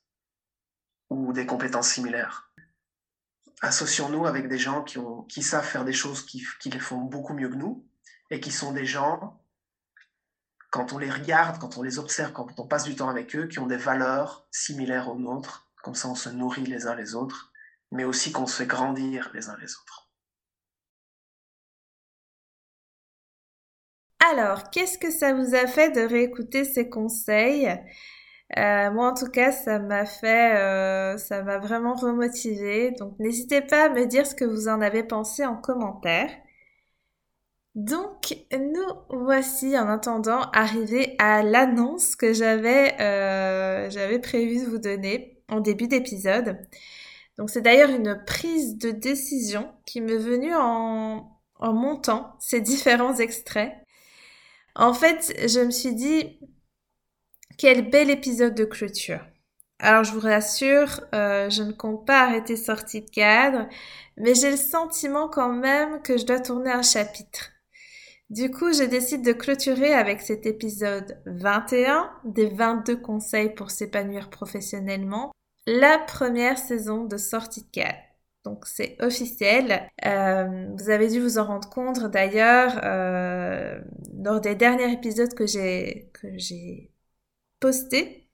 ou 1.10 1.32
des 1.32 1.46
compétences 1.46 1.88
similaires 1.88 2.45
associons-nous 3.62 4.26
avec 4.26 4.48
des 4.48 4.58
gens 4.58 4.84
qui, 4.84 5.42
savent 5.42 5.66
faire 5.66 5.84
des 5.84 5.92
choses 5.92 6.24
qui, 6.24 6.44
qui, 6.60 6.70
les 6.70 6.78
font 6.78 6.98
beaucoup 6.98 7.34
mieux 7.34 7.48
que 7.48 7.56
nous 7.56 7.86
et 8.30 8.40
qui 8.40 8.50
sont 8.50 8.72
des 8.72 8.84
gens, 8.84 9.40
quand 10.70 10.92
on 10.92 10.98
les 10.98 11.10
regarde, 11.10 11.58
quand 11.58 11.78
on 11.78 11.82
les 11.82 11.98
observe, 11.98 12.32
quand 12.32 12.58
on 12.58 12.66
passe 12.66 12.84
du 12.84 12.96
temps 12.96 13.08
avec 13.08 13.34
eux, 13.36 13.46
qui 13.46 13.58
ont 13.58 13.66
des 13.66 13.76
valeurs 13.76 14.46
similaires 14.50 15.08
aux 15.08 15.18
nôtres. 15.18 15.70
Comme 15.82 15.94
ça, 15.94 16.08
on 16.08 16.14
se 16.14 16.28
nourrit 16.28 16.66
les 16.66 16.86
uns 16.86 16.96
les 16.96 17.14
autres, 17.14 17.52
mais 17.92 18.04
aussi 18.04 18.32
qu'on 18.32 18.46
se 18.46 18.56
fait 18.56 18.66
grandir 18.66 19.30
les 19.32 19.48
uns 19.48 19.56
les 19.58 19.76
autres. 19.76 20.10
Alors, 24.18 24.70
qu'est-ce 24.70 24.98
que 24.98 25.10
ça 25.10 25.34
vous 25.34 25.54
a 25.54 25.66
fait 25.68 25.90
de 25.92 26.00
réécouter 26.00 26.64
ces 26.64 26.90
conseils? 26.90 27.70
Euh, 28.56 28.90
moi, 28.92 29.10
en 29.10 29.14
tout 29.14 29.28
cas, 29.30 29.50
ça 29.50 29.78
m'a 29.80 30.06
fait, 30.06 30.56
euh, 30.56 31.18
ça 31.18 31.42
m'a 31.42 31.58
vraiment 31.58 31.94
remotivé. 31.94 32.92
Donc, 32.92 33.18
n'hésitez 33.18 33.60
pas 33.60 33.86
à 33.86 33.88
me 33.88 34.06
dire 34.06 34.26
ce 34.26 34.34
que 34.34 34.44
vous 34.44 34.68
en 34.68 34.80
avez 34.80 35.02
pensé 35.02 35.44
en 35.44 35.56
commentaire. 35.56 36.30
Donc, 37.74 38.34
nous 38.52 38.86
voici 39.10 39.78
en 39.78 39.88
attendant 39.88 40.40
arrivés 40.52 41.14
à 41.18 41.42
l'annonce 41.42 42.16
que 42.16 42.32
j'avais, 42.32 42.98
euh, 43.00 43.90
j'avais 43.90 44.18
prévu 44.18 44.60
de 44.64 44.70
vous 44.70 44.78
donner 44.78 45.42
en 45.48 45.60
début 45.60 45.86
d'épisode. 45.88 46.58
Donc, 47.38 47.50
c'est 47.50 47.60
d'ailleurs 47.60 47.90
une 47.90 48.22
prise 48.26 48.78
de 48.78 48.90
décision 48.90 49.70
qui 49.84 50.00
m'est 50.00 50.16
venue 50.16 50.54
en, 50.54 51.30
en 51.58 51.72
montant 51.74 52.34
ces 52.38 52.60
différents 52.60 53.16
extraits. 53.16 53.74
En 54.74 54.94
fait, 54.94 55.34
je 55.48 55.60
me 55.60 55.70
suis 55.70 55.94
dit, 55.94 56.38
quel 57.58 57.88
bel 57.90 58.10
épisode 58.10 58.54
de 58.54 58.64
clôture. 58.64 59.20
Alors 59.78 60.04
je 60.04 60.12
vous 60.12 60.20
rassure, 60.20 61.02
euh, 61.14 61.50
je 61.50 61.62
ne 61.62 61.72
compte 61.72 62.06
pas 62.06 62.22
arrêter 62.22 62.56
sortie 62.56 63.02
de 63.02 63.10
cadre, 63.10 63.68
mais 64.16 64.34
j'ai 64.34 64.50
le 64.50 64.56
sentiment 64.56 65.28
quand 65.28 65.52
même 65.52 66.00
que 66.02 66.16
je 66.16 66.24
dois 66.24 66.40
tourner 66.40 66.70
un 66.70 66.82
chapitre. 66.82 67.52
Du 68.30 68.50
coup, 68.50 68.72
je 68.72 68.82
décide 68.82 69.22
de 69.22 69.32
clôturer 69.32 69.92
avec 69.92 70.20
cet 70.20 70.46
épisode 70.46 71.20
21 71.26 72.10
des 72.24 72.48
22 72.48 72.96
conseils 72.96 73.54
pour 73.54 73.70
s'épanouir 73.70 74.30
professionnellement, 74.30 75.30
la 75.66 75.98
première 75.98 76.58
saison 76.58 77.04
de 77.04 77.18
sortie 77.18 77.62
de 77.62 77.70
cadre. 77.70 77.98
Donc 78.44 78.66
c'est 78.66 78.96
officiel. 79.00 79.88
Euh, 80.06 80.68
vous 80.76 80.90
avez 80.90 81.08
dû 81.08 81.20
vous 81.20 81.38
en 81.38 81.44
rendre 81.44 81.68
compte 81.68 82.04
d'ailleurs 82.06 82.80
euh, 82.84 83.78
lors 84.24 84.40
des 84.40 84.54
derniers 84.54 84.92
épisodes 84.92 85.34
que 85.34 85.46
j'ai 85.46 86.10
que 86.14 86.28
j'ai 86.36 86.92
posté 87.60 88.28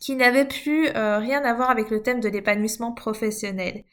qui 0.00 0.16
n'avait 0.16 0.46
plus 0.46 0.88
euh, 0.88 1.18
rien 1.18 1.44
à 1.44 1.54
voir 1.54 1.70
avec 1.70 1.90
le 1.90 2.02
thème 2.02 2.20
de 2.20 2.28
l'épanouissement 2.28 2.92
professionnel. 2.92 3.84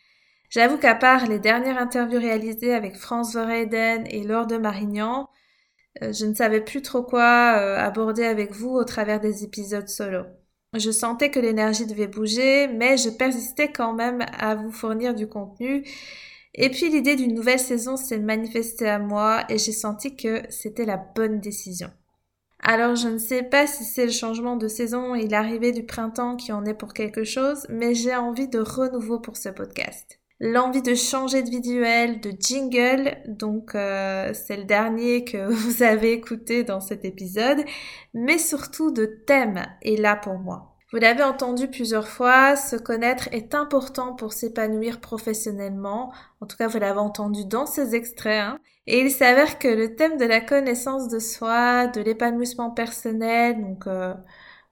J'avoue 0.49 0.77
qu'à 0.77 0.95
part 0.95 1.27
les 1.27 1.39
dernières 1.39 1.77
interviews 1.77 2.19
réalisées 2.19 2.73
avec 2.73 2.95
France 2.95 3.33
Verheiden 3.35 4.05
et 4.09 4.23
Laure 4.23 4.47
de 4.47 4.57
Marignan, 4.57 5.29
euh, 6.01 6.13
je 6.13 6.25
ne 6.25 6.33
savais 6.33 6.61
plus 6.61 6.81
trop 6.81 7.03
quoi 7.03 7.57
euh, 7.59 7.77
aborder 7.77 8.23
avec 8.23 8.53
vous 8.53 8.69
au 8.69 8.83
travers 8.85 9.19
des 9.19 9.43
épisodes 9.43 9.89
solo. 9.89 10.23
Je 10.73 10.91
sentais 10.91 11.31
que 11.31 11.39
l'énergie 11.39 11.85
devait 11.85 12.07
bouger, 12.07 12.67
mais 12.67 12.97
je 12.97 13.09
persistais 13.09 13.71
quand 13.71 13.93
même 13.93 14.25
à 14.37 14.55
vous 14.55 14.71
fournir 14.71 15.15
du 15.15 15.27
contenu. 15.27 15.85
Et 16.53 16.69
puis 16.69 16.89
l'idée 16.89 17.15
d'une 17.15 17.33
nouvelle 17.35 17.59
saison 17.59 17.97
s'est 17.97 18.19
manifestée 18.19 18.89
à 18.89 18.99
moi 18.99 19.43
et 19.49 19.57
j'ai 19.57 19.71
senti 19.71 20.15
que 20.15 20.41
c'était 20.49 20.85
la 20.85 20.97
bonne 20.97 21.39
décision. 21.39 21.89
Alors 22.59 22.95
je 22.95 23.07
ne 23.07 23.17
sais 23.17 23.43
pas 23.43 23.67
si 23.67 23.83
c'est 23.83 24.05
le 24.05 24.11
changement 24.11 24.55
de 24.55 24.67
saison 24.67 25.15
et 25.15 25.27
l'arrivée 25.27 25.71
du 25.71 25.85
printemps 25.85 26.35
qui 26.35 26.51
en 26.51 26.65
est 26.65 26.73
pour 26.73 26.93
quelque 26.93 27.23
chose, 27.23 27.65
mais 27.69 27.93
j'ai 27.93 28.15
envie 28.15 28.47
de 28.47 28.59
renouveau 28.59 29.19
pour 29.19 29.37
ce 29.37 29.49
podcast. 29.49 30.19
L'envie 30.39 30.83
de 30.83 30.93
changer 30.93 31.41
de 31.41 31.49
visuel, 31.49 32.21
de 32.21 32.31
jingle, 32.39 33.17
donc 33.27 33.73
euh, 33.73 34.33
c'est 34.33 34.57
le 34.57 34.65
dernier 34.65 35.23
que 35.23 35.47
vous 35.51 35.81
avez 35.81 36.13
écouté 36.13 36.63
dans 36.63 36.79
cet 36.79 37.05
épisode, 37.05 37.63
mais 38.13 38.37
surtout 38.37 38.91
de 38.91 39.05
thème 39.05 39.65
est 39.81 39.99
là 39.99 40.15
pour 40.15 40.37
moi. 40.37 40.75
Vous 40.91 40.99
l'avez 40.99 41.23
entendu 41.23 41.67
plusieurs 41.67 42.07
fois, 42.07 42.55
se 42.55 42.77
connaître 42.77 43.27
est 43.33 43.55
important 43.55 44.15
pour 44.15 44.31
s'épanouir 44.31 45.01
professionnellement. 45.01 46.13
En 46.39 46.45
tout 46.45 46.55
cas, 46.55 46.67
vous 46.67 46.79
l'avez 46.79 46.99
entendu 46.99 47.43
dans 47.45 47.65
ces 47.65 47.93
extraits. 47.93 48.41
Hein. 48.41 48.59
Et 48.87 49.01
il 49.01 49.11
s'avère 49.11 49.59
que 49.59 49.67
le 49.67 49.95
thème 49.95 50.17
de 50.17 50.25
la 50.25 50.39
connaissance 50.41 51.09
de 51.09 51.19
soi, 51.19 51.87
de 51.87 52.01
l'épanouissement 52.01 52.71
personnel, 52.71 53.61
donc 53.61 53.85
euh, 53.85 54.13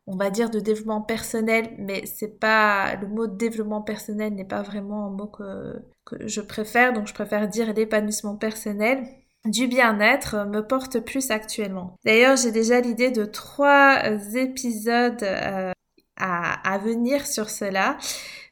on 0.08 0.16
va 0.16 0.30
dire 0.30 0.50
de 0.50 0.60
développement 0.60 1.02
personnel, 1.02 1.76
mais 1.78 2.06
c'est 2.06 2.40
pas 2.40 2.96
le 2.96 3.08
mot 3.08 3.28
développement 3.28 3.82
personnel 3.82 4.34
n'est 4.34 4.46
pas 4.46 4.62
vraiment 4.62 5.08
un 5.08 5.10
mot 5.10 5.28
que, 5.28 5.82
que 6.06 6.28
je 6.28 6.42
préfère, 6.42 6.94
donc 6.94 7.08
je 7.08 7.14
préfère 7.14 7.48
dire 7.50 7.74
l'épanouissement 7.74 8.38
personnel 8.38 9.06
du 9.46 9.68
bien-être 9.68 10.48
me 10.48 10.62
porte 10.62 11.00
plus 11.02 11.30
actuellement. 11.30 11.98
D'ailleurs, 12.06 12.38
j'ai 12.38 12.52
déjà 12.52 12.82
l'idée 12.82 13.12
de 13.12 13.26
trois 13.26 14.02
épisodes 14.34 15.22
euh, 15.24 15.72
à, 16.18 16.74
à 16.74 16.78
venir 16.78 17.28
sur 17.28 17.50
cela. 17.50 17.98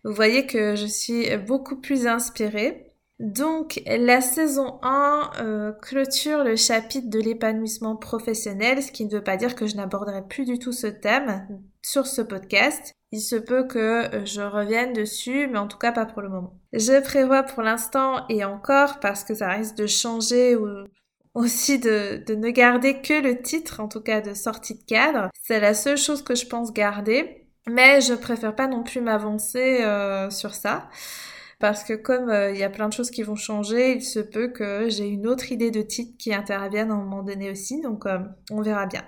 Vous 0.03 0.13
voyez 0.13 0.45
que 0.45 0.75
je 0.75 0.85
suis 0.85 1.35
beaucoup 1.37 1.77
plus 1.77 2.05
inspirée. 2.05 2.92
Donc, 3.23 3.81
la 3.85 4.19
saison 4.19 4.79
1 4.81 5.31
euh, 5.39 5.71
clôture 5.81 6.43
le 6.43 6.57
chapitre 6.57 7.09
de 7.09 7.19
l'épanouissement 7.19 7.95
professionnel, 7.95 8.83
ce 8.83 8.91
qui 8.91 9.05
ne 9.05 9.11
veut 9.11 9.23
pas 9.23 9.37
dire 9.37 9.55
que 9.55 9.65
je 9.65 9.77
n'aborderai 9.77 10.27
plus 10.27 10.43
du 10.43 10.59
tout 10.59 10.73
ce 10.73 10.87
thème 10.87 11.47
sur 11.81 12.05
ce 12.05 12.21
podcast. 12.21 12.91
Il 13.13 13.21
se 13.21 13.37
peut 13.37 13.63
que 13.65 14.09
je 14.25 14.41
revienne 14.41 14.91
dessus, 14.91 15.47
mais 15.47 15.57
en 15.57 15.69
tout 15.69 15.77
cas 15.77 15.93
pas 15.93 16.05
pour 16.05 16.21
le 16.21 16.27
moment. 16.27 16.59
Je 16.73 17.01
prévois 17.01 17.43
pour 17.43 17.63
l'instant, 17.63 18.27
et 18.27 18.43
encore 18.43 18.99
parce 18.99 19.23
que 19.23 19.35
ça 19.35 19.47
risque 19.47 19.75
de 19.75 19.87
changer 19.87 20.57
ou 20.57 20.67
aussi 21.33 21.79
de, 21.79 22.21
de 22.27 22.35
ne 22.35 22.49
garder 22.49 23.01
que 23.01 23.13
le 23.13 23.41
titre, 23.41 23.79
en 23.79 23.87
tout 23.87 24.01
cas 24.01 24.19
de 24.19 24.33
sortie 24.33 24.75
de 24.75 24.83
cadre. 24.83 25.29
C'est 25.41 25.61
la 25.61 25.73
seule 25.73 25.97
chose 25.97 26.23
que 26.23 26.35
je 26.35 26.45
pense 26.45 26.73
garder. 26.73 27.47
Mais 27.69 28.01
je 28.01 28.13
préfère 28.15 28.53
pas 28.53 28.67
non 28.67 28.83
plus 28.83 28.99
m'avancer 28.99 29.81
euh, 29.81 30.29
sur 30.29 30.53
ça. 30.53 30.89
Parce 31.63 31.85
que 31.85 31.93
comme 31.93 32.29
euh, 32.29 32.51
il 32.51 32.57
y 32.57 32.63
a 32.63 32.69
plein 32.69 32.89
de 32.89 32.93
choses 32.93 33.09
qui 33.09 33.23
vont 33.23 33.37
changer, 33.37 33.93
il 33.93 34.03
se 34.03 34.19
peut 34.19 34.49
que 34.49 34.89
j'ai 34.89 35.07
une 35.07 35.25
autre 35.25 35.49
idée 35.53 35.71
de 35.71 35.81
titre 35.81 36.17
qui 36.19 36.33
intervienne 36.33 36.91
à 36.91 36.93
un 36.93 36.97
moment 36.97 37.23
donné 37.23 37.49
aussi. 37.49 37.79
Donc 37.79 38.05
euh, 38.05 38.19
on 38.51 38.61
verra 38.61 38.85
bien. 38.85 39.01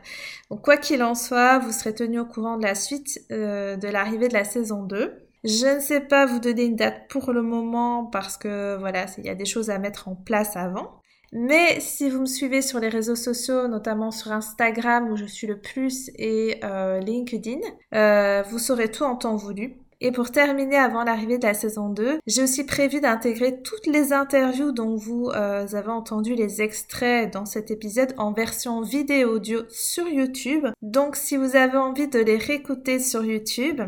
Donc 0.50 0.62
quoi 0.62 0.78
qu'il 0.78 1.04
en 1.04 1.16
soit, 1.16 1.60
vous 1.60 1.74
serez 1.74 1.94
tenu 1.94 2.18
au 2.18 2.26
courant 2.26 2.56
de 2.56 2.64
la 2.64 2.74
suite 2.74 3.20
de 3.30 3.92
l'arrivée 3.92 4.30
de 4.30 4.34
la 4.34 4.46
saison 4.46 4.84
2. 4.84 5.28
Je 5.44 5.76
ne 5.76 5.82
sais 5.82 6.00
pas 6.00 6.26
vous 6.26 6.40
donner 6.40 6.64
une 6.64 6.78
date 6.78 7.10
pour 7.10 7.34
le 7.34 7.42
moment 7.42 8.06
parce 8.06 8.38
que 8.38 8.78
voilà, 8.80 9.06
il 9.18 9.26
y 9.26 9.30
a 9.30 9.36
des 9.36 9.44
choses 9.44 9.70
à 9.70 9.78
mettre 9.78 10.08
en 10.08 10.16
place 10.16 10.56
avant. 10.56 11.02
Mais 11.34 11.82
si 11.82 12.10
vous 12.10 12.22
me 12.22 12.26
suivez 12.26 12.62
sur 12.62 12.80
les 12.80 12.88
réseaux 12.88 13.18
sociaux, 13.18 13.68
notamment 13.68 14.12
sur 14.12 14.32
Instagram 14.32 15.10
où 15.12 15.18
je 15.18 15.26
suis 15.26 15.48
le 15.48 15.60
plus 15.60 16.10
et 16.16 16.62
euh, 16.64 17.02
LinkedIn, 17.02 17.60
euh, 17.94 18.44
vous 18.44 18.60
saurez 18.60 18.90
tout 18.90 19.04
en 19.04 19.18
temps 19.18 19.36
voulu. 19.36 19.76
Et 20.02 20.12
pour 20.12 20.32
terminer 20.32 20.78
avant 20.78 21.04
l'arrivée 21.04 21.38
de 21.38 21.46
la 21.46 21.54
saison 21.54 21.90
2, 21.90 22.20
j'ai 22.28 22.44
aussi 22.44 22.66
prévu 22.66 23.00
d'intégrer 23.00 23.62
toutes 23.62 23.88
les 23.88 24.14
interviews 24.14 24.72
dont 24.72 24.96
vous 24.96 25.30
euh, 25.30 25.66
avez 25.74 25.90
entendu 25.90 26.36
les 26.36 26.62
extraits 26.62 27.32
dans 27.34 27.46
cet 27.46 27.72
épisode 27.72 28.14
en 28.18 28.34
version 28.34 28.82
vidéo 28.82 29.36
audio 29.36 29.62
sur 29.70 30.08
YouTube. 30.08 30.68
Donc 30.82 31.16
si 31.16 31.38
vous 31.38 31.56
avez 31.56 31.78
envie 31.78 32.08
de 32.08 32.20
les 32.20 32.38
réécouter 32.38 33.00
sur 33.00 33.24
YouTube, 33.24 33.82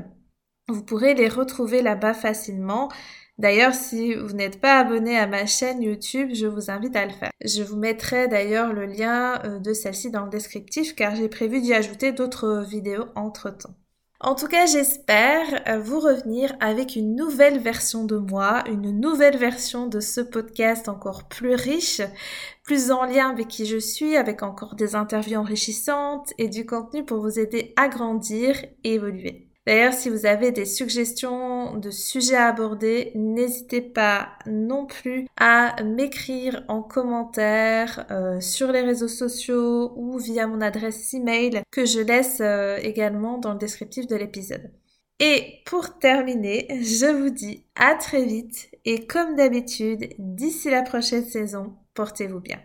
vous 0.70 0.84
pourrez 0.84 1.14
les 1.14 1.30
retrouver 1.30 1.82
là-bas 1.82 2.14
facilement. 2.14 2.90
D'ailleurs, 3.38 3.76
si 3.76 4.16
vous 4.16 4.34
n'êtes 4.34 4.60
pas 4.60 4.80
abonné 4.80 5.18
à 5.18 5.28
ma 5.28 5.46
chaîne 5.46 5.82
YouTube, 5.82 6.30
je 6.34 6.48
vous 6.48 6.72
invite 6.72 6.96
à 6.96 7.06
le 7.06 7.12
faire. 7.12 7.32
Je 7.46 7.62
vous 7.62 7.78
mettrai 7.78 8.28
d'ailleurs 8.28 8.74
le 8.74 8.86
lien 8.86 9.40
euh, 9.44 9.60
de 9.60 9.74
celle-ci 9.74 10.10
dans 10.10 10.24
le 10.24 10.32
descriptif 10.32 10.96
car 10.96 11.16
j'ai 11.16 11.30
prévu 11.30 11.62
d'y 11.62 11.74
ajouter 11.74 12.12
d'autres 12.14 12.66
vidéos 12.68 13.06
entre-temps. 13.16 13.76
En 14.20 14.34
tout 14.34 14.48
cas, 14.48 14.66
j'espère 14.66 15.62
euh, 15.68 15.80
vous 15.80 16.00
revenir 16.00 16.56
avec 16.60 16.96
une 16.96 17.16
nouvelle 17.16 17.60
version 17.60 18.04
de 18.04 18.18
moi, 18.18 18.64
une 18.68 19.00
nouvelle 19.00 19.38
version 19.38 19.86
de 19.86 20.00
ce 20.00 20.22
podcast 20.22 20.90
encore 20.90 21.28
plus 21.28 21.54
riche, 21.54 22.02
plus 22.64 22.90
en 22.92 23.06
lien 23.06 23.30
avec 23.30 23.48
qui 23.48 23.68
je 23.68 23.78
suis, 23.78 24.18
avec 24.18 24.42
encore 24.42 24.74
des 24.74 24.96
interviews 24.96 25.38
enrichissantes 25.38 26.34
et 26.40 26.50
du 26.50 26.66
contenu 26.66 27.06
pour 27.06 27.22
vous 27.22 27.38
aider 27.38 27.74
à 27.76 27.90
grandir 27.90 28.56
et 28.84 28.96
évoluer. 28.96 29.47
D'ailleurs, 29.68 29.92
si 29.92 30.10
vous 30.10 30.26
avez 30.26 30.54
des 30.54 30.64
suggestions 30.64 31.76
de 31.76 31.92
sujets 31.92 32.38
à 32.38 32.48
aborder, 32.48 33.12
n'hésitez 33.16 33.82
pas 33.82 34.30
non 34.46 34.86
plus 34.86 35.28
à 35.36 35.76
m'écrire 35.84 36.64
en 36.70 36.82
commentaire 36.82 38.06
euh, 38.10 38.40
sur 38.40 38.72
les 38.72 38.80
réseaux 38.80 39.10
sociaux 39.10 39.92
ou 39.98 40.20
via 40.20 40.48
mon 40.48 40.62
adresse 40.62 41.14
email 41.14 41.64
que 41.70 41.84
je 41.84 42.00
laisse 42.00 42.38
euh, 42.40 42.78
également 42.78 43.40
dans 43.40 43.52
le 43.52 43.60
descriptif 43.60 44.08
de 44.08 44.16
l'épisode. 44.16 44.72
Et 45.20 45.60
pour 45.66 46.00
terminer, 46.00 46.68
je 46.70 47.08
vous 47.08 47.30
dis 47.30 47.66
à 47.76 47.96
très 47.96 48.24
vite 48.24 48.70
et 48.86 49.06
comme 49.06 49.36
d'habitude, 49.36 50.14
d'ici 50.18 50.70
la 50.70 50.82
prochaine 50.82 51.26
saison, 51.26 51.74
portez-vous 51.94 52.40
bien. 52.40 52.60